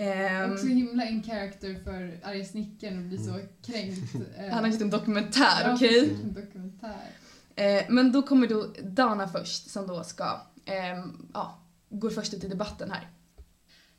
[0.00, 4.14] Ehm, Också himla in character för arga snickaren och bli så kränkt.
[4.38, 6.00] eh, han har gjort en dokumentär, okej?
[6.00, 7.10] precis, En dokumentär.
[7.56, 12.44] Eh, men då kommer då Dana först som då ska, ehm, ja, går först ut
[12.44, 13.08] i debatten här.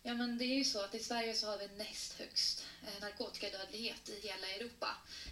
[0.04, 3.02] Ja, men det är ju så att i Sverige så har vi näst högst eh,
[3.02, 4.88] narkotikadödlighet i hela Europa.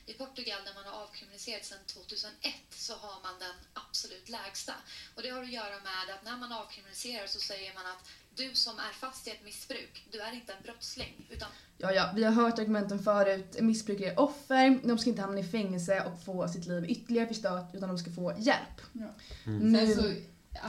[0.06, 4.74] I Portugal, där man har avkriminaliserat sedan 2001, så har man den absolut lägsta.
[5.16, 8.04] Och det har att göra med att när man avkriminaliserar så säger man att
[8.38, 11.48] du som är fast i ett missbruk, du är inte en brottsling, utan
[11.80, 13.58] Ja, ja, vi har hört argumenten förut.
[13.62, 17.76] Missbrukare är offer, de ska inte hamna i fängelse och få sitt liv ytterligare förstört
[17.76, 18.82] utan de ska få hjälp.
[18.94, 19.06] Ja.
[19.46, 19.60] Mm.
[19.72, 20.12] Nu, Sen så,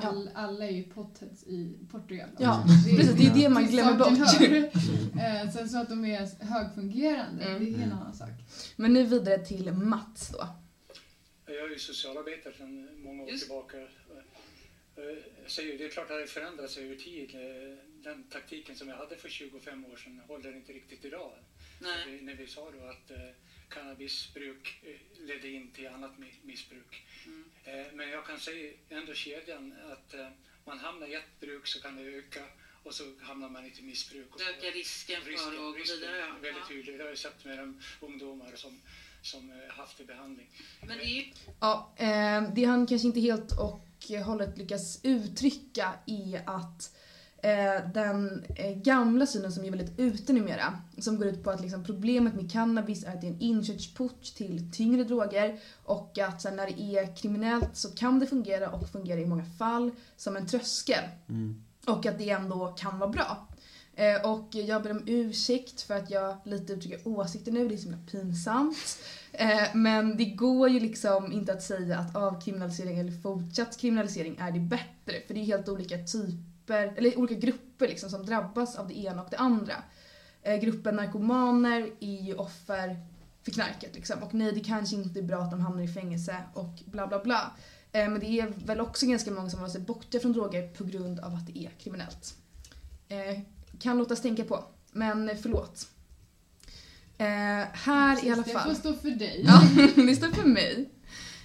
[0.07, 2.28] all, alla är ju potheads i Portugal.
[2.38, 4.09] Ja, precis, det är det man glömmer bort.
[5.22, 7.64] Eh, Sen så att de är högfungerande, Mm.
[7.74, 8.28] det är en annan sak.
[8.76, 10.48] Men nu vidare till Mats då.
[11.46, 13.42] Jag är ju socialarbetare sedan många år Just.
[13.42, 13.76] tillbaka.
[14.98, 17.34] Eh, ju, det är klart att det förändrats över tid.
[17.34, 21.32] Eh, Den taktiken som jag hade för 25 år sedan håller inte riktigt idag.
[22.06, 23.30] Vi, när vi sa då att eh,
[23.68, 24.80] cannabisbruk
[25.20, 27.06] ledde in till annat mi- missbruk.
[27.26, 27.96] Mm.
[27.96, 30.14] Men jag kan säga ändå kedjan att
[30.64, 32.44] man hamnar i ett bruk så kan det öka
[32.82, 34.34] och så hamnar man i ett missbruk.
[34.34, 36.16] Och så- ökar risken för Risken- att gå vidare.
[36.18, 36.26] Ja.
[36.42, 36.68] väldigt Ja.
[36.68, 36.98] tydlig.
[36.98, 38.80] Det har jag sett med de ungdomar som,
[39.22, 40.50] som haft i behandling.
[40.87, 41.24] Men det är ju
[41.61, 41.94] Ja,
[42.54, 43.80] det han kanske inte helt och
[44.24, 46.96] hållet lyckas uttrycka är att
[47.42, 51.61] eh, den eh, gamla synen som är väldigt ute numera, som går ut på att
[51.61, 56.42] liksom, problemet med cannabis är att det är en inkörsport till tyngre droger och att
[56.42, 60.37] sen, när det är kriminellt så kan det fungera och fungerar i många fall som
[60.37, 61.04] en tröskel.
[61.28, 61.64] Mm.
[61.87, 63.48] Och att det ändå kan vara bra.
[63.98, 67.78] Eh, och jag ber om ursäkt för att jag lite uttrycker åsikter nu, det är
[67.78, 68.98] så himla pinsamt.
[69.32, 74.37] Eh, men det går ju liksom inte att säga att ah, avkriminalisering eller fortsatt kriminalisering
[74.40, 75.20] är det bättre.
[75.26, 79.22] För det är helt olika typer, eller olika grupper liksom som drabbas av det ena
[79.22, 79.74] och det andra.
[80.42, 82.96] Eh, gruppen narkomaner är ju offer
[83.42, 83.94] för knarket.
[83.94, 84.22] Liksom.
[84.22, 87.22] Och nej, det kanske inte är bra att de hamnar i fängelse och bla bla
[87.22, 87.52] bla.
[87.92, 91.20] Men det är väl också ganska många som håller sig borta från droger på grund
[91.20, 92.34] av att det är kriminellt.
[93.72, 95.88] Eh, kan låtas tänka på, men förlåt.
[97.18, 97.26] Eh,
[97.72, 98.68] här i alla Det fall...
[98.68, 99.44] får stå för dig.
[99.46, 99.62] Ja,
[100.07, 100.90] det står för mig.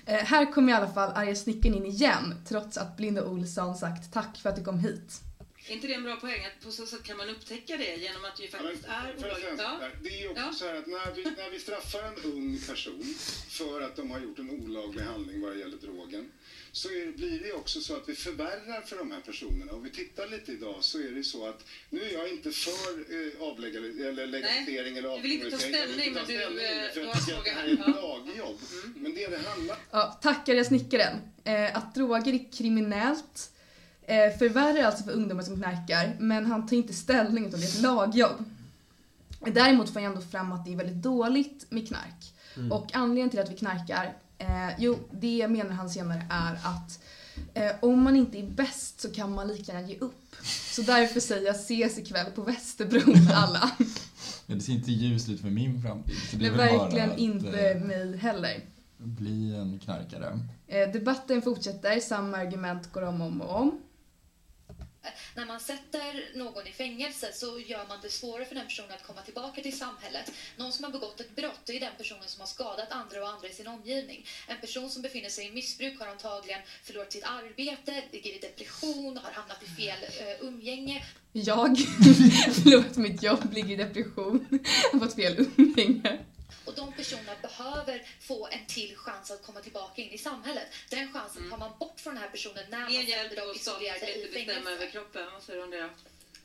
[0.06, 4.14] Eh, här kommer i alla fall arga snickaren in igen trots att Blinda Olsson sagt
[4.14, 5.22] tack för att du kom hit.
[5.68, 8.26] Är inte det en bra poäng att på så sätt kan man upptäcka det genom
[8.26, 9.54] att det ju faktiskt är För att olagligt?
[9.58, 9.80] Ja.
[10.04, 10.54] Det är också Ja.
[10.54, 13.16] så här att när vi, när vi straffar en ung person
[13.50, 16.32] för att de har gjort en olaglig handling vad det gäller drogen
[16.72, 19.72] så är, blir det också så att vi förvärrar för de här personerna.
[19.74, 22.92] Om vi tittar lite idag så är det så att nu är jag inte för
[23.16, 25.74] eh, avläggare, eller legalisering eller du vill inte ta avkriminalisering.
[25.74, 27.52] Jag vill ställning, inte ta men du, för eh, jag du har tycker att det
[27.52, 28.60] här är ett lagjobb.
[28.96, 31.18] Men det det handlar Ja, tack arga snickaren.
[31.44, 33.50] Eh, att droger är kriminellt
[34.06, 37.70] eh, förvärrar alltså för ungdomar som knarkar men han tar inte ställning utan det är
[37.70, 38.44] ett lagjobb.
[39.40, 42.34] Däremot får jag ändå fram att det är väldigt dåligt med knark.
[42.56, 42.72] Mm.
[42.72, 47.00] Och anledningen till att vi knarkar, eh, jo det menar han senare är att
[47.54, 50.36] eh, om man inte är bäst så kan man lika gärna ge upp.
[50.72, 53.72] Så därför säger jag ses ikväll på Västerbron alla.
[54.46, 56.16] Ja, det ser inte ljust ut för min framtid.
[56.32, 58.60] Så det är verkligen att, inte eh, mig heller.
[58.98, 60.40] bli en knarkare.
[60.68, 63.82] Eh, debatten fortsätter, samma argument går om och om.
[65.36, 69.08] När man sätter någon i fängelse så gör man det svårare för den personen att
[69.08, 70.32] komma tillbaka till samhället.
[70.58, 73.30] Någon som har begått ett brott det är den personen som har skadat andra och
[73.30, 74.26] andra i sin omgivning.
[74.48, 79.18] En person som befinner sig i missbruk har antagligen förlorat sitt arbete, ligger i depression,
[79.18, 81.04] har hamnat i fel uh, umgänge.
[81.32, 81.78] Jag
[82.64, 84.60] förlorat mitt jobb, ligger i depression,
[84.92, 86.20] har fått fel umgänge.
[86.66, 90.68] Och de personerna behöver få en till chans att komma tillbaka in i samhället.
[90.90, 94.28] Den chansen tar man bort från den här personen när man sätter dem isolerade i
[94.34, 94.72] fängelse.
[94.72, 95.26] över kroppen.
[95.34, 95.90] Vad säger du om det?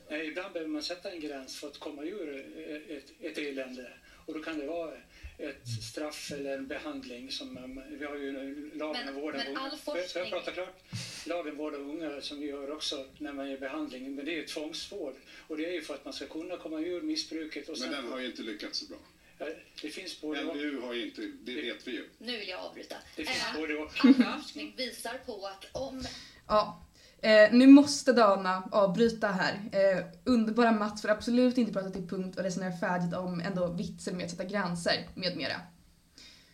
[0.09, 3.93] Nej, ibland behöver man sätta en gräns för att komma ur eh, ett, ett elände.
[4.25, 4.93] Och då kan det vara
[5.37, 8.31] ett straff eller en behandling som man, vi har ju
[8.77, 9.59] lagen Men- om vård av men unga.
[9.59, 10.81] Får jag- får jag forskning- prata klart?
[11.25, 14.35] Lagen vård av unga som vi gör också när man ger behandling, men det är
[14.35, 15.15] ju tvångsvård.
[15.47, 17.69] Och det är ju för att man ska kunna komma ur missbruket.
[17.69, 18.97] Och Men den har ju inte lyckats så bra.
[19.39, 19.45] Ja,
[19.81, 20.43] Det finns både.
[20.43, 22.09] LVU har ju inte, det vet vi ju.
[22.17, 22.95] Nu vill jag avbryta.
[23.15, 23.91] Det finns Eh, både och.
[24.05, 26.03] All forskning visar på att om
[26.47, 26.85] Ja.
[27.21, 29.69] Eh, nu måste Dana avbryta här.
[29.71, 34.17] Eh, underbara Mats får absolut inte prata till punkt och resonera färdigt om ändå vitsen
[34.17, 35.61] med att sätta gränser med mera.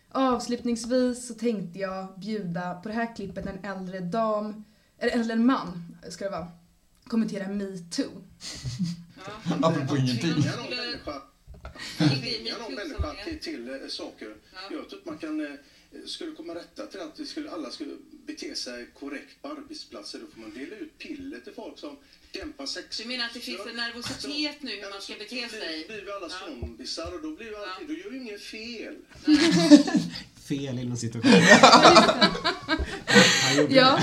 [0.08, 4.64] Avslutningsvis så tänkte jag bjuda på det här klippet när en äldre dam,
[4.98, 6.48] eller en man ska det vara,
[7.06, 8.10] kommenterar metoo.
[9.62, 10.44] Apropå ingenting.
[11.98, 14.34] Tvinga någon människa, till, till eh, saker.
[14.70, 15.52] Jag tror att man kan, eh,
[16.06, 20.18] skulle komma rätta till att vi skulle, alla skulle bete sig korrekt på arbetsplatser.
[20.18, 21.96] Då får man dela ut piller till folk som
[22.32, 22.98] dämpar sex.
[22.98, 25.80] Du menar att det finns en nervositet nu hur man ska bete sig?
[25.88, 28.94] Då blir vi alla zombisar och då blir vi alltid, då gör vi inget fel.
[30.48, 31.42] Fel inom situationen.
[33.68, 33.98] Ja,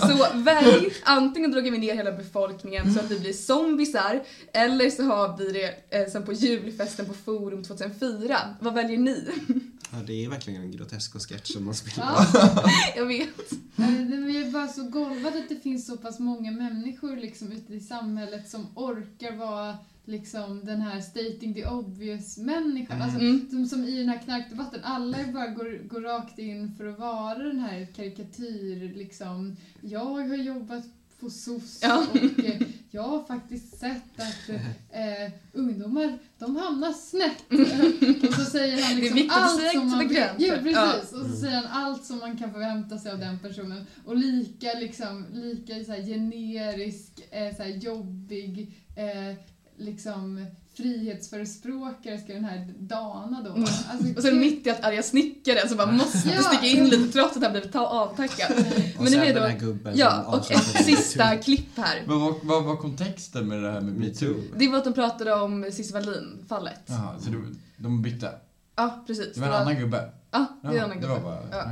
[0.00, 4.22] så välj antingen drar vi ner hela befolkningen så att vi blir zombisar
[4.52, 8.38] eller så har vi det eh, som på julfesten på Forum 2004.
[8.60, 9.24] Vad väljer ni?
[9.92, 12.26] Ja, det är verkligen en grotesk sketch som man spelar.
[12.34, 12.64] Ja.
[12.96, 13.52] Jag vet.
[13.52, 17.52] Eh, men Jag är bara så golvad att det finns så pass många människor liksom
[17.52, 23.02] ute i samhället som orkar vara liksom den här stating the obvious människan.
[23.02, 23.50] Alltså, Mm.
[23.50, 27.38] som, som i den här knarkdebatten, alla bara går, går rakt in för att vara
[27.38, 29.56] den här karikatyr liksom.
[29.80, 30.84] Jag har jobbat
[31.20, 32.06] på SOS Ja.
[32.10, 34.48] och eh, jag har faktiskt sett att
[34.90, 37.44] eh, ungdomar, de hamnar snett.
[38.28, 40.14] och så säger han Det är liksom allt som man.
[40.38, 41.12] Ja, precis.
[41.12, 41.18] Ja.
[41.20, 43.86] Och så säger han allt som man kan förvänta sig av den personen.
[44.04, 49.36] Och lika liksom, lika så här generisk, eh, så här jobbig, eh,
[49.76, 53.62] liksom frihetsförespråkare ska den här Dana då Mm.
[53.62, 56.42] Alltså, Och så mitt i allt arga snickaren som bara måste Ja.
[56.42, 58.52] sticka in lite trots att han blivit ta- avtackad.
[58.98, 62.02] Och sen den här gubben Ja, och ett sista klipp här.
[62.06, 64.34] Men vad, vad var kontexten med det här med metoo?
[64.56, 66.80] Det var att de pratade om Cissi Wallin-fallet.
[66.86, 68.30] Jaha, så de, de bytte?
[68.76, 69.34] Ja, precis.
[69.34, 70.10] Det var en annan gubbe?
[70.30, 71.14] Ja, det är en annan det gubbe.
[71.14, 71.42] var bara...
[71.52, 71.70] Ja.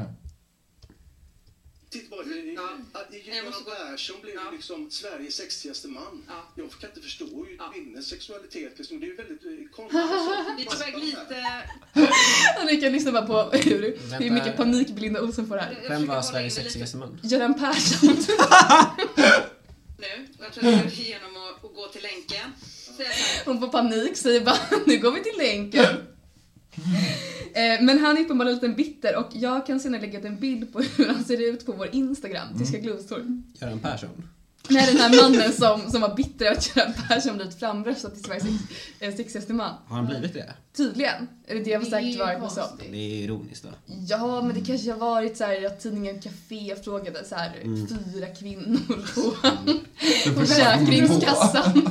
[1.95, 2.01] Ja.
[2.01, 6.25] Titta bara, att Göran Persson blev liksom Sveriges sexigaste man.
[6.55, 8.79] Jag kan inte förstå ju kvinnors sexualitet.
[8.79, 9.01] Liksom.
[9.01, 10.01] Det är ju väldigt eh, konstigt.
[10.57, 11.63] Vi är på väg lite...
[12.61, 14.35] Och ni kan lyssna bara på hur, hur Vänta.
[14.35, 15.85] mycket panik Belinda Olsson får här.
[15.89, 17.21] Vem var Sveriges sexigaste man?
[17.23, 18.09] Göran Persson.
[19.99, 20.29] nu.
[20.41, 22.53] Jag tror att jag går igenom och, och gå till länken.
[23.45, 25.97] Hon får panik, säger bara nu går vi till länken.
[27.55, 30.73] Eh, Men han är uppenbarligen lite bitter och jag kan senare lägga ut en bild
[30.73, 33.43] på hur han ser ut på vår Instagram, Tyska glosor.
[33.61, 34.29] Göran Persson?
[34.69, 38.25] Nej, den här mannen som, som var bitter över att Göran Persson blivit framröstad till
[38.25, 39.75] Sveriges sex- eh, sexigaste man.
[39.87, 40.53] Har han blivit det?
[40.77, 41.29] Tydligen.
[41.47, 42.81] Eller det har Det är säkert ju varit något sånt.
[42.91, 43.69] Det är ironiskt då.
[44.09, 47.87] Ja, men det kanske har varit så här att tidningen Café frågade så här Mm.
[47.89, 48.79] fyra kvinnor
[49.15, 49.51] på,
[50.35, 51.87] på Försäkringskassan.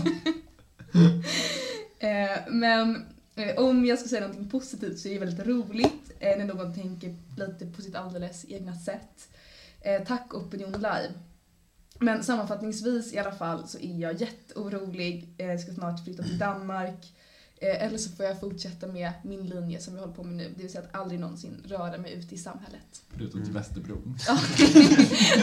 [2.00, 6.38] eh, men Eh, om jag ska säga något positivt så är det väldigt roligt eh,
[6.38, 9.30] när någon tänker lite på sitt alldeles egna sätt.
[9.82, 11.14] Eh, tack Opinion Live.
[12.00, 15.28] Men sammanfattningsvis i alla fall så är jag jätteorolig.
[15.38, 17.14] Jag ska snart flytta till Danmark.
[17.64, 20.54] Eh, Eller så får jag fortsätta med min linje som jag håller på med nu.
[20.56, 23.02] Det vill säga att aldrig någonsin röra mig ute i samhället.
[23.18, 24.18] Förutom till Västerbron.
[24.28, 24.40] Ja,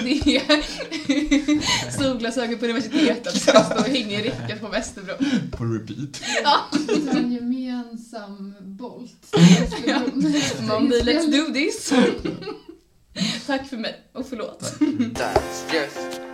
[0.02, 5.16] det är solglasögon på universitetet som står och hänger i räcket på Västerbron.
[5.50, 6.22] På repeat.
[6.44, 6.64] Ja.
[7.18, 9.37] En gemensam bolt.
[9.87, 10.00] Ja.
[10.61, 11.92] Mommy, let's do this!
[13.46, 14.62] Tack för mig och förlåt.
[14.80, 16.30] That's just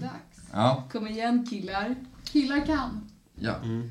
[0.00, 0.40] Dags.
[0.52, 1.94] Ja, Kom igen killar.
[2.24, 3.10] Killar kan.
[3.34, 3.54] ja.
[3.56, 3.90] Mm.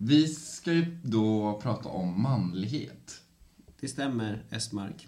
[0.00, 3.20] Vi ska ju då prata om manlighet.
[3.80, 5.06] Det stämmer, Esmark.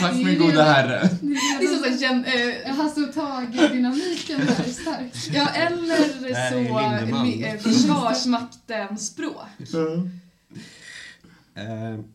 [0.00, 1.08] Tack min gode herre.
[1.20, 5.12] Det är Det är så redan att känn, eh, Hasse och Tage-dynamiken där är stark.
[5.32, 7.26] Ja, eller så Lindemann.
[7.30, 9.36] li- eh, Försvarsmaktens språk.
[9.60, 10.02] Eh,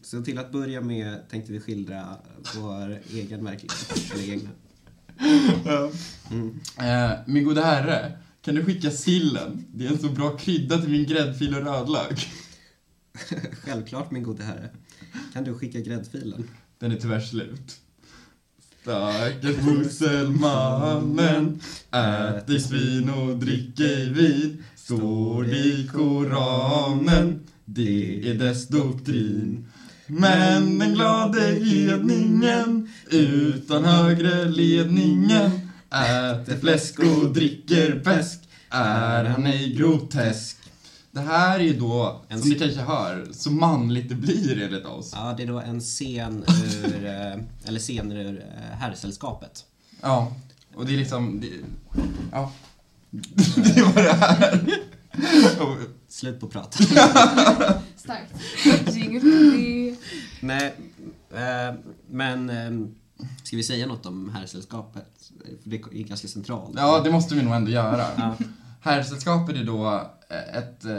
[0.01, 2.17] Så till att börja med tänkte vi skildra
[2.56, 4.12] vår egen verklighet.
[4.13, 4.49] Eller egna.
[6.32, 6.60] Mm.
[6.79, 9.65] Eh, min gode herre, kan du skicka sillen?
[9.73, 12.27] Det är en så bra krydda till min gräddfil och rödlök.
[13.63, 14.69] Självklart min gode herre.
[15.34, 16.49] Kan du skicka gräddfilen?
[16.79, 17.79] Den är tyvärr slut.
[18.82, 21.60] Stackars muselmannen
[21.91, 29.67] äter svin och dricker vin Står det i Koranen, det är dess doktrin
[30.08, 35.52] Men den glade hedningen utan högre ledningen
[35.93, 40.58] Äter fläsk och dricker bäsk, är han ej grotesk?
[41.12, 44.86] Det här är ju då, En som ni kanske hör, så manligt det blir enligt
[44.86, 45.12] oss.
[45.15, 46.45] Ja, det är då en scen
[46.84, 49.65] ur, eh, eller scener ur eh, Herrsällskapet.
[50.02, 50.34] Ja,
[50.76, 51.41] och det är liksom...
[51.41, 51.47] Det,
[52.32, 52.52] ja.
[53.56, 54.65] Det var det här.
[56.13, 56.73] Slut på prat.
[57.95, 58.34] Starkt.
[60.41, 60.76] Nej,
[61.34, 61.76] eh,
[62.10, 62.88] men eh,
[63.43, 65.32] ska vi säga något om Herrsällskapet?
[65.63, 66.73] För det är ganska centralt.
[66.76, 68.06] Ja, det måste vi nog ändå göra.
[68.17, 68.36] Ja.
[68.82, 70.86] Herrsällskapet är då eh, ett...
[70.86, 70.91] eh,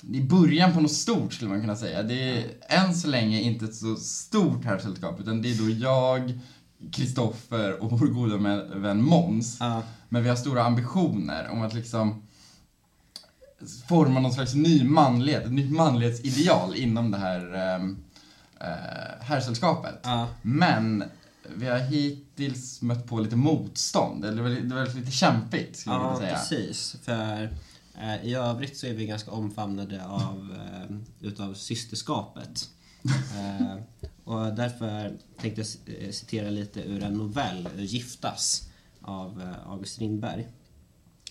[0.00, 2.02] Det är början på något stort skulle man kunna säga.
[2.02, 6.38] Det är än så länge inte ett så stort herrsällskap utan det är då jag,
[6.92, 8.36] Kristoffer och vår goda
[8.78, 9.56] vän Måns.
[9.60, 9.82] Ja.
[10.08, 12.25] Men vi har stora ambitioner om att liksom
[13.88, 18.04] forma någon slags ny manlighet, ett nytt manlighetsideal inom det här um,
[19.20, 20.00] herrsällskapet.
[20.02, 20.28] Ja.
[20.42, 21.04] Men
[21.56, 25.96] vi har hittills mött på lite motstånd, eller det var, det var lite kämpigt skulle
[25.96, 26.34] Ja, kunna säga.
[26.38, 26.96] precis.
[27.02, 27.42] För
[28.00, 32.68] eh, i övrigt så är vi ganska omfamnade av, eh, utav systerskapet.
[33.36, 33.76] Eh,
[34.24, 38.68] och därför tänkte jag eh, citera lite ur en novell, Giftas,
[39.00, 40.46] av eh, August Strindberg.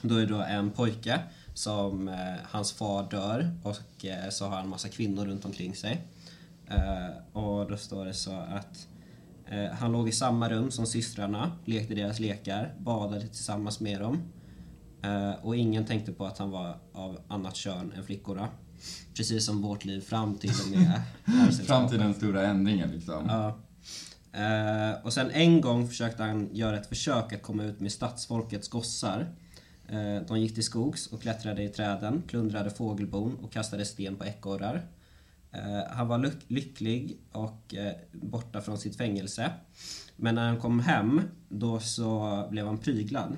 [0.02, 1.20] Då är det då en pojke
[1.56, 6.02] som, eh, hans far dör och eh, så har han massa kvinnor runt omkring sig.
[6.68, 8.88] Eh, och då står det så att
[9.46, 14.22] eh, han låg i samma rum som systrarna, lekte deras lekar, badade tillsammans med dem.
[15.04, 18.50] Eh, och ingen tänkte på att han var av annat kön än flickorna.
[19.14, 21.68] Precis som vårt liv fram till och med herrsällskapet.
[21.68, 23.26] Fram till den stora ändringen liksom.
[23.28, 23.60] Ja.
[24.40, 28.68] Eh, och sen en gång försökte han göra ett försök att komma ut med stadsfolkets
[28.68, 29.36] gossar.
[29.90, 34.26] Eh, de gick till skogs och klättrade i träden, plundrade fågelbon och kastade sten på
[34.26, 34.88] ekorrar.
[35.52, 39.52] Eh, han var lycklig och eh, borta från sitt fängelse.
[40.16, 43.38] Men när han kom hem, då så blev han pryglad.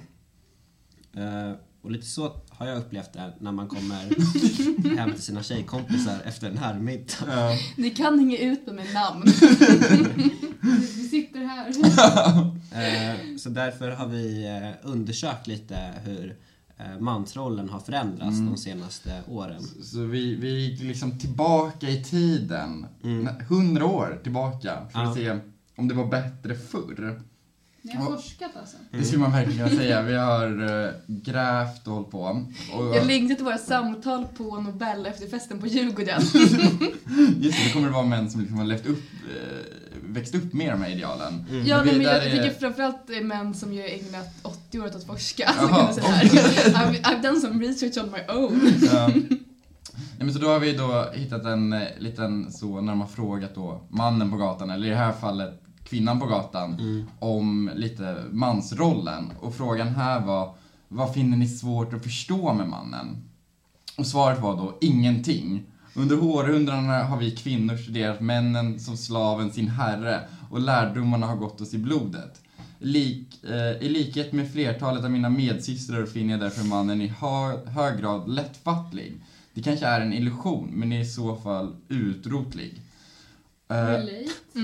[1.88, 6.50] Och lite så har jag upplevt det när man kommer hem till sina tjejkompisar efter
[6.50, 7.13] en herrmiddag.
[7.28, 7.58] Ja.
[7.78, 9.23] Ni kan hänga ut mig med namn.
[10.95, 11.67] Vi sitter här.
[12.71, 16.38] Eh, Så därför har vi eh, undersökt lite hur
[16.78, 18.45] eh, mansrollen har förändrats Mm.
[18.52, 19.63] de senaste åren.
[19.84, 22.85] Så vi, vi gick liksom tillbaka i tiden,
[23.50, 25.13] hundra år tillbaka, för att Ja.
[25.35, 25.40] se
[25.77, 27.21] om det var bättre förr.
[27.88, 28.77] Ni har forskat alltså?
[28.92, 30.02] Det skulle man verkligen kunna säga.
[30.02, 32.46] Vi har eh, grävt och hållit på.
[32.73, 36.21] Och, Jag längtar till våra samtal på Nobel efter festen på Djurgården.
[37.40, 39.58] just det, det kommer det vara män som liksom har levt upp, eh,
[40.04, 41.46] växt upp med de här idealen.
[41.65, 44.85] Ja, Men men jag är- tycker framförallt eh, män som ju ägnat åtta 30 år
[44.88, 45.52] åt att forska.
[45.62, 46.08] Så kan säga.
[46.08, 48.73] I've, I've done some research on my own.
[48.92, 49.08] Ja.
[49.08, 53.56] Nej, men så då har vi då hittat en eh, liten så när har frågat
[53.56, 56.77] då mannen på gatan, eller i det här fallet kvinnan på gatan,
[57.19, 59.31] om lite mansrollen.
[59.42, 60.54] Och frågan här var,
[60.88, 63.17] vad finner ni svårt att förstå med mannen?
[63.98, 65.63] Och svaret var då ingenting.
[65.94, 71.62] Under århundradena har vi kvinnor studerat männen som slaven sin herre och lärdomarna har gått
[71.62, 72.42] oss i blodet.
[72.79, 77.69] Lik, eh, I likhet med flertalet av mina medsystrar finner jag därför mannen i hö,
[77.69, 79.21] hög grad lättfattlig.
[79.54, 82.81] Det kanske är en illusion, men är i så fall utrotlig.
[83.69, 83.99] Eh,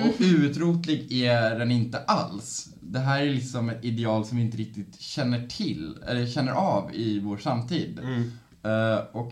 [0.07, 2.69] och utrotlig är den inte alls.
[2.81, 6.95] Det här är liksom ett ideal som vi inte riktigt känner till, eller känner av
[6.95, 7.99] i vår samtid.
[8.63, 9.31] Eh, och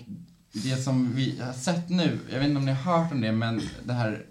[0.51, 3.31] det som vi har sett nu, jag vet inte om ni har hört om det,
[3.31, 4.25] men det här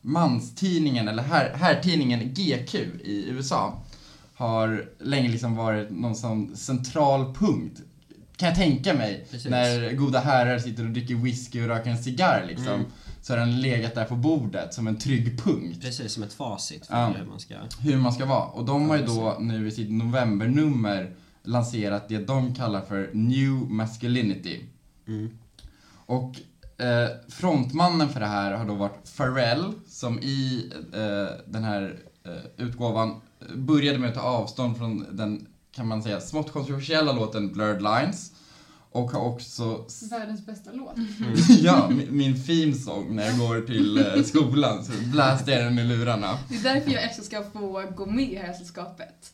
[0.00, 3.82] manstidningen, eller här, herrtidningen GQ i USA
[4.34, 7.80] har länge liksom varit någon sån central punkt
[8.36, 9.50] kan jag tänka mig, Precis.
[9.50, 12.66] när goda herrar sitter och dricker whisky och röker en cigarr liksom.
[12.66, 12.86] Mm.
[13.22, 15.78] Så har den legat där på bordet som en trygg punkt.
[15.80, 17.06] Precis, som ett facit för Ja.
[17.18, 17.54] hur man ska...
[17.80, 18.44] Hur man ska vara.
[18.44, 23.50] Och de har ju då nu i sitt novembernummer lanserat det de kallar för New
[23.70, 24.60] Masculinity.
[25.06, 25.38] Mm.
[26.06, 26.36] Och
[26.84, 32.64] eh, frontmannen för det här har då varit Pharrell som i eh, den här eh,
[32.66, 33.20] utgåvan
[33.54, 38.32] började med att ta avstånd från den, kan man säga, smått kontroversiella låten Blurred Lines.
[38.92, 40.94] Och har också Världens bästa låt.
[41.48, 45.78] ja, min, min theme song när jag går till eh, skolan så bläste jag den
[45.78, 46.38] i lurarna.
[46.48, 49.32] Det är därför jag också ska få gå med i det här sällskapet.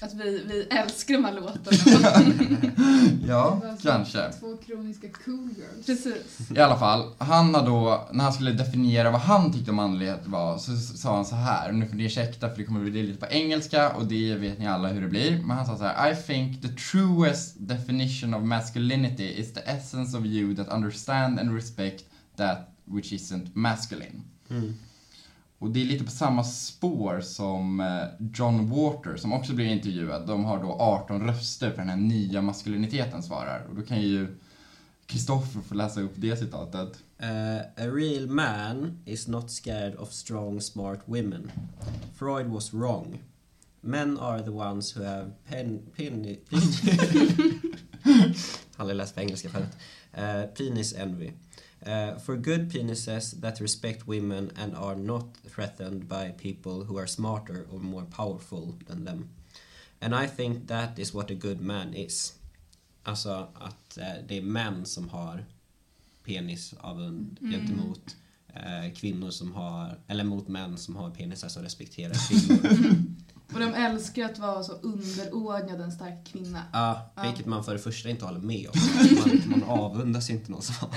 [0.00, 2.32] Att vi, vi älskar de här låtarna.
[3.28, 4.32] Ja, kanske.
[4.40, 5.86] Två kroniska cool girls.
[5.86, 6.50] Precis.
[6.50, 10.58] I alla fall, han har då, när han skulle definiera vad han tyckte manlighet var,
[10.58, 13.18] så sa han så här, och nu får ni ursäkta för det kommer bli lite
[13.18, 16.12] på engelska och det vet ni alla hur det blir, men han sa så här:
[16.12, 21.54] I think the truest definition of masculinity is the essence of you that understand and
[21.54, 22.04] respect
[22.36, 24.22] that which isn't masculine.
[24.50, 24.74] Mm.
[25.58, 30.26] Och det är lite på samma spår som eh, John Water, som också blir intervjuad.
[30.26, 33.66] De har då 18 röster för den här nya maskuliniteten svarar.
[33.68, 34.36] Och då kan ju
[35.06, 37.02] Kristoffer få läsa upp det citatet.
[37.22, 41.52] Uh, a real man is not scared of strong, smart women.
[42.14, 43.18] Freud was wrong.
[43.80, 45.82] Men are the ones who have pen...
[45.96, 46.36] pen
[48.76, 49.76] Aldrig läst på engelska förut.
[50.18, 51.30] Uh, eh, penis envy.
[51.82, 55.24] Uh, for good penises that respect women and are not
[55.54, 59.28] threatened by people who are smarter or more powerful than them.
[60.00, 62.34] And I think that is what a good man is.
[63.02, 65.44] Alltså att eh, det är män som har
[66.24, 67.52] penisavund Mm.
[67.52, 68.16] gentemot
[68.54, 73.02] eh, kvinnor som har, eller mot män som har penisar som respekterar kvinnor.
[73.54, 76.62] Och de älskar att vara så underordnad en stark kvinna.
[76.72, 77.22] Ja, Ja.
[77.22, 78.80] vilket man för det första inte håller med om.
[79.50, 80.88] Man, man avundas inte någon har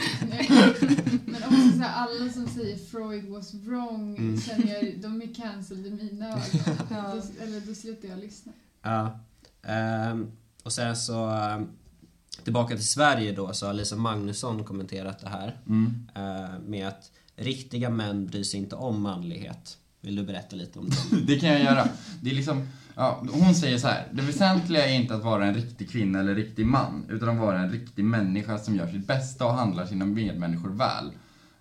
[1.25, 4.41] Men också så här, alla som säger Freud was wrong Mm.
[4.41, 6.41] känner jag, de är cancelled i mina ögon.
[6.89, 7.15] Ja.
[7.15, 8.51] Då, eller då slutar jag lyssna.
[8.81, 9.19] Ja.
[9.63, 10.31] Ehm,
[10.63, 11.67] och sen så ehm,
[12.43, 16.07] tillbaka till Sverige då så har Lisa Magnusson kommenterat det här Mm.
[16.15, 19.77] eh, med att riktiga män bryr sig inte om manlighet.
[20.01, 21.15] Vill du berätta lite om det?
[21.33, 21.87] Det kan jag göra.
[22.21, 24.07] Det är liksom, ja, hon säger så här.
[24.11, 27.59] Det väsentliga är inte att vara en riktig kvinna eller riktig man, utan att vara
[27.59, 31.11] en riktig människa som gör sitt bästa och handlar sina medmänniskor väl.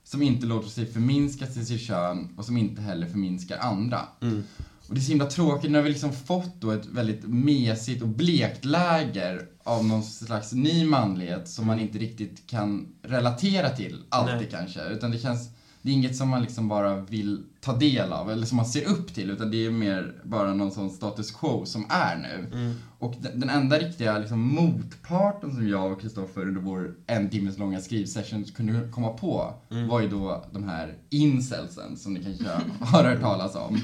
[0.04, 4.00] Som inte låter sig förminskas till sitt kön och som inte heller förminskar andra.
[4.20, 4.44] Mm.
[4.88, 8.02] Och det är så himla tråkigt, nu har vi liksom fått då ett väldigt mesigt
[8.02, 14.02] och blekt läger av någon slags ny manlighet som man inte riktigt kan relatera till
[14.08, 14.48] alltid Nej.
[14.50, 14.84] kanske.
[14.84, 15.50] Utan det känns,
[15.88, 18.88] det är inget som man liksom bara vill ta del av eller som man ser
[18.88, 22.58] upp till utan det är mer bara någon sån status quo som är nu.
[22.58, 22.74] Mm.
[22.98, 27.58] Och den, den enda riktiga liksom, motparten som jag och Kristoffer under vår en timmes
[27.58, 29.88] långa skrivsession kunde komma på Mm.
[29.88, 32.44] var ju då de här incelsen som ni kanske
[32.84, 33.80] har hört talas om.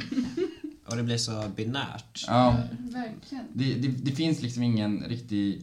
[0.87, 2.25] Och det blir så binärt.
[2.27, 2.57] Ja.
[2.79, 3.45] Verkligen.
[3.53, 5.63] Det, det, det finns liksom ingen riktig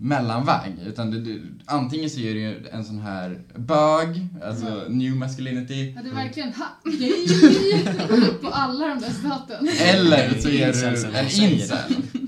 [0.00, 0.72] mellanväg.
[0.86, 5.92] Utan det, det, antingen så är det ju en sån här bög, alltså new masculinity.
[5.96, 7.26] Ja, det är verkligen ha, gay
[8.40, 9.68] på alla de där staten.
[9.80, 11.78] Eller så är du en incel.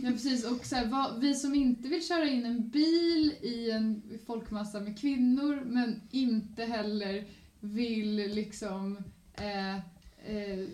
[0.02, 0.44] Ja, precis.
[0.44, 4.80] Och så här, vad, vi som inte vill köra in en bil i en folkmassa
[4.80, 7.24] med kvinnor men inte heller
[7.60, 8.98] vill liksom
[9.34, 9.80] eh, eh,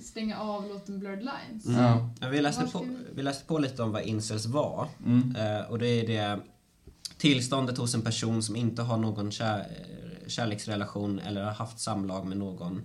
[0.03, 1.67] stänga av låten Blurred Lines.
[1.67, 1.81] Mm.
[1.81, 2.29] Ja.
[2.33, 4.89] Vi, läste på, vi- vi läste på lite om vad incels var.
[5.07, 5.37] Mm.
[5.37, 6.41] Eh, och det är det
[7.19, 9.66] tillståndet hos en person som inte har någon kär,
[10.27, 12.83] kärleksrelation eller har haft samlag med någon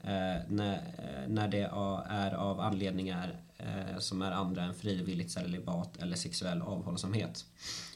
[0.00, 5.96] eh, när, eh, när det är av anledningar eh, som är andra än frivilligt celibat
[5.96, 7.44] eller sexuell avhållsamhet.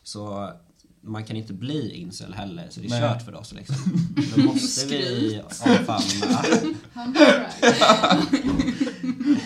[0.03, 0.53] Så
[1.01, 3.01] man kan inte bli incel heller, så det är Nej.
[3.01, 3.77] kört för oss liksom.
[4.37, 6.45] Då måste vi avfamna.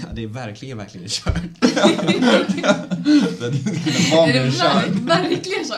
[0.03, 1.43] Ja, det är verkligen, verkligen kört.
[3.21, 4.87] Det hade inte kunnat vara mer kört.
[4.87, 5.75] ver- verkligen så?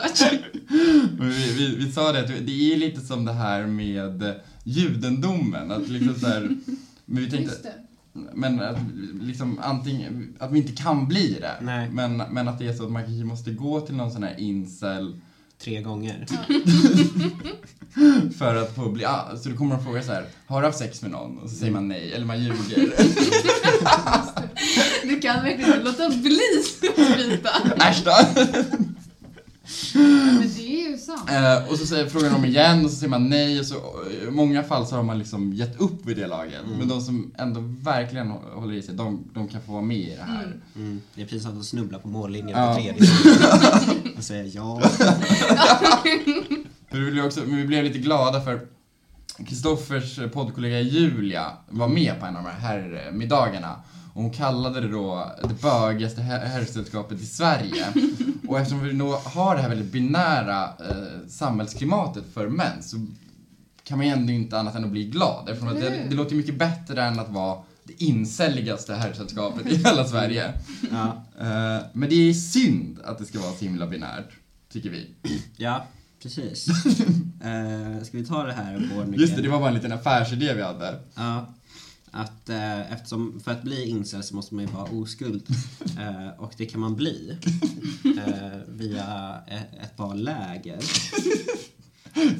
[1.17, 5.71] Men vi, vi, vi sa det, att det är lite som det här med judendomen.
[5.71, 6.49] Att liksom så här,
[7.05, 7.73] men vi tänkte, Just det.
[8.33, 8.77] men att,
[9.21, 11.55] liksom, antingen, att vi inte kan bli det.
[11.61, 11.89] Nej.
[11.89, 14.39] Men, men att det är så att man kanske måste gå till någon sån här
[14.39, 15.21] incel
[15.65, 16.25] Tre gånger.
[18.37, 20.79] för att få bli, ah, så då kommer de fråga så här, har du haft
[20.79, 21.37] sex med någon?
[21.37, 22.93] Och så säger man nej, eller man ljuger.
[25.03, 27.49] Du kan verkligen inte låta bli skryta.
[27.89, 28.15] Äsch då!
[29.93, 31.29] Men det är ju sant.
[31.31, 33.75] Eh, och så säger, frågar de igen och så säger man nej och så
[34.27, 36.61] i många fall så har man liksom gett upp vid det laget.
[36.79, 40.15] Men de som ändå verkligen håller i sig, de, de kan få vara med i
[40.15, 40.57] det här.
[40.75, 41.01] Mm.
[41.15, 42.75] Det är precis som att snubbla på mållinjen Ja.
[42.75, 43.09] på tredje
[44.17, 44.81] och säga ja.
[46.91, 48.67] För vi blev, också, men vi blev lite glada för
[49.47, 53.75] Kristoffers poddkollega Julia var med på en av de här herrmiddagarna.
[54.15, 57.85] Och hon kallade det då det bögigaste her- herrsällskapet i Sverige.
[58.47, 62.97] Och eftersom vi nog har det här väldigt binära eh, samhällsklimatet för män så
[63.83, 65.49] kan man ju ändå inte annat än att bli glad.
[65.49, 69.75] Eftersom att det, det låter ju mycket bättre än att vara det incelligaste herrsällskapet i
[69.75, 70.53] hela Sverige.
[70.91, 71.23] Ja.
[71.39, 74.29] Eh, men det är synd att det ska vara så himla binärt,
[74.71, 75.07] tycker vi.
[75.57, 75.85] Ja,
[76.23, 76.67] precis.
[77.43, 80.53] Eh, ska vi ta det här Born Just det, det var bara en liten affärsidé
[80.53, 80.99] vi hade.
[81.15, 81.45] Ja.
[82.15, 85.47] Att eh, eftersom, för att bli incel så måste man ju vara oskuld.
[85.99, 87.37] Eh, och det kan man bli.
[88.05, 90.79] Eh, via ett, ett par läger.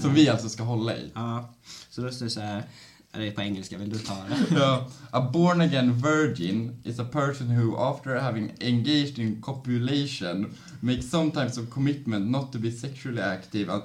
[0.02, 1.12] Som vi alltså ska hålla i.
[1.14, 1.54] Ja.
[1.90, 2.64] Så då står det så här.
[3.12, 4.56] Det är på engelska, vill du ta det?
[4.56, 4.88] Ja.
[5.12, 11.32] A born again virgin is a person who, after having engaged in copulation, makes some
[11.32, 13.82] types of commitment not to be sexually active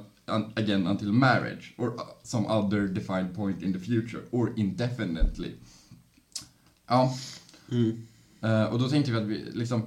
[0.57, 5.55] again until marriage or uh, some other defined point in the future or indefinitely.
[6.91, 7.15] Ja.
[7.71, 8.07] Mm.
[8.43, 9.83] Eh, och då tänkte vi att vi liksom,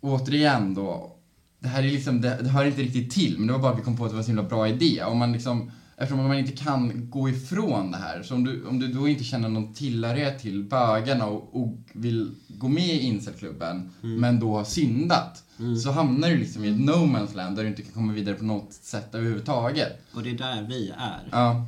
[0.00, 1.16] återigen då,
[1.58, 3.78] det här är liksom, det, det hör inte riktigt till, men det var bara att
[3.78, 5.02] vi kom på att det var en så himla bra idé.
[5.04, 8.78] Om man liksom, eftersom man inte kan gå ifrån det här, så om du, om
[8.78, 13.90] du då inte känner någon tillhörighet till bögarna och, och vill gå med i incelklubben,
[14.00, 15.44] men då har syndat,
[15.84, 18.34] så hamnar du liksom i ett no man's land där du inte kan komma vidare
[18.34, 20.02] på något sätt överhuvudtaget.
[20.14, 21.28] Och det är där vi är.
[21.30, 21.66] Ja.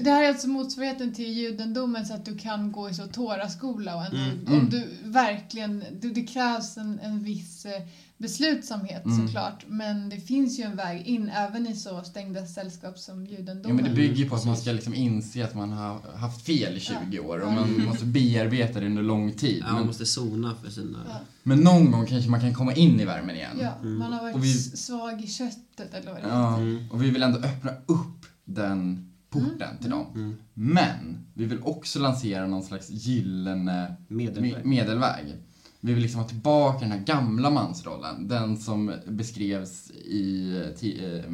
[0.00, 3.96] Det här är alltså motsvarigheten till judendomen så att du kan gå i så Tora-skola
[3.96, 4.70] och ändå, Mm, om mm.
[4.70, 7.82] du verkligen, det, det krävs en, en viss eh,
[8.18, 9.26] beslutsamhet Mm.
[9.26, 13.32] såklart men det finns ju en väg in även i så stängda sällskap som Ja,
[13.38, 13.76] judendomen.
[13.76, 16.76] men det bygger ju på att man ska liksom inse att man har haft fel
[16.76, 17.86] i 20 år och man Mm.
[17.86, 19.58] måste bearbeta det under lång tid.
[19.60, 20.98] Ja, man Men, måste sona för sina...
[21.08, 21.14] Ja.
[21.42, 23.58] men någon gång kanske man kan komma in i värmen igen.
[23.60, 26.88] Ja, man har varit vi- svag i köttet eller vad det Ja, heter.
[26.92, 30.06] och vi vill ändå öppna upp den porten till dem.
[30.14, 30.36] Mm.
[30.54, 34.54] Men vi vill också lansera någon slags gyllene Medelväg.
[34.54, 35.36] me- medelväg.
[35.80, 38.28] Vi vill liksom ha tillbaka den här gamla mansrollen.
[38.28, 41.32] Den som beskrevs i eh,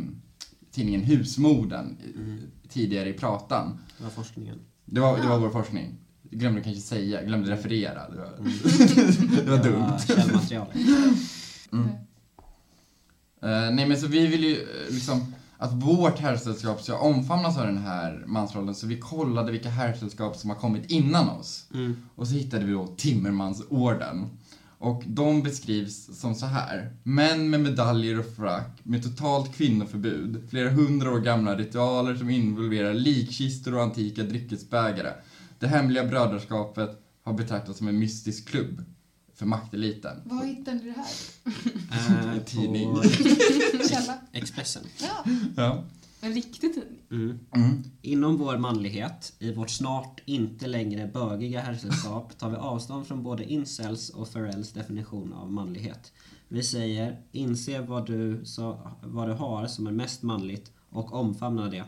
[0.71, 3.79] tidningen Husmorden eh, tidigare i pratan.
[3.99, 4.59] Det var forskningen.
[4.85, 5.95] Det var, det var vår forskning.
[6.31, 8.11] Glömde kanske säga, glömde referera.
[8.11, 8.27] Det var,
[9.45, 9.99] det var dumt.
[10.07, 10.67] källmaterial.
[11.73, 11.87] Mm.
[13.43, 17.79] Eh, nej men så vi vill ju liksom att vårt herrsällskap ska omfamnas av den
[17.79, 21.67] här mansrollen så vi kollade vilka herrsällskap som har kommit innan oss.
[21.75, 21.97] Mm.
[22.15, 24.31] Och så hittade vi då Timmermansorden.
[24.79, 26.97] Och de beskrivs som så här.
[27.03, 32.95] Män med medaljer och frack, med totalt kvinnoförbud, flera hundra år gamla ritualer som involverar
[32.95, 35.13] likkistor och antika dryckesbägare.
[35.59, 36.91] Det hemliga brödraskapet
[37.25, 38.85] har betraktats som en mystisk klubb
[39.37, 40.17] för makteliten.
[40.25, 42.37] Var hittade du det här?
[42.37, 42.97] Eh, Tidning.
[43.91, 44.19] Källa?
[44.33, 44.83] Expressen.
[45.01, 45.25] Ja.
[45.57, 45.85] Ja.
[46.21, 46.99] En riktig tidning.
[47.11, 47.39] Mm.
[47.55, 47.83] Mm.
[48.03, 53.53] Inom vår manlighet, i vårt snart inte längre bögiga herrsällskap, tar vi avstånd från både
[53.53, 56.13] incels och Pharrells definition av manlighet.
[56.49, 61.69] Vi säger, inse vad du, så, vad du har som är mest manligt och omfamna
[61.69, 61.85] det.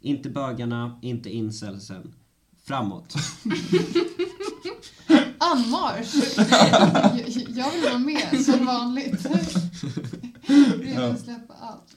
[0.00, 2.14] Inte bögarna, inte incelsen.
[2.62, 3.14] Framåt.
[5.52, 6.14] Anmarsch!
[7.56, 9.26] jag, vill vara med som vanligt.
[10.80, 11.96] Redo att släppa allt.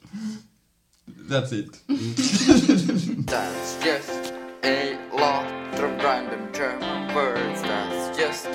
[1.29, 1.79] That's it.
[3.27, 4.33] That's just
[4.63, 7.61] a lot of random German words.
[7.61, 8.47] That's just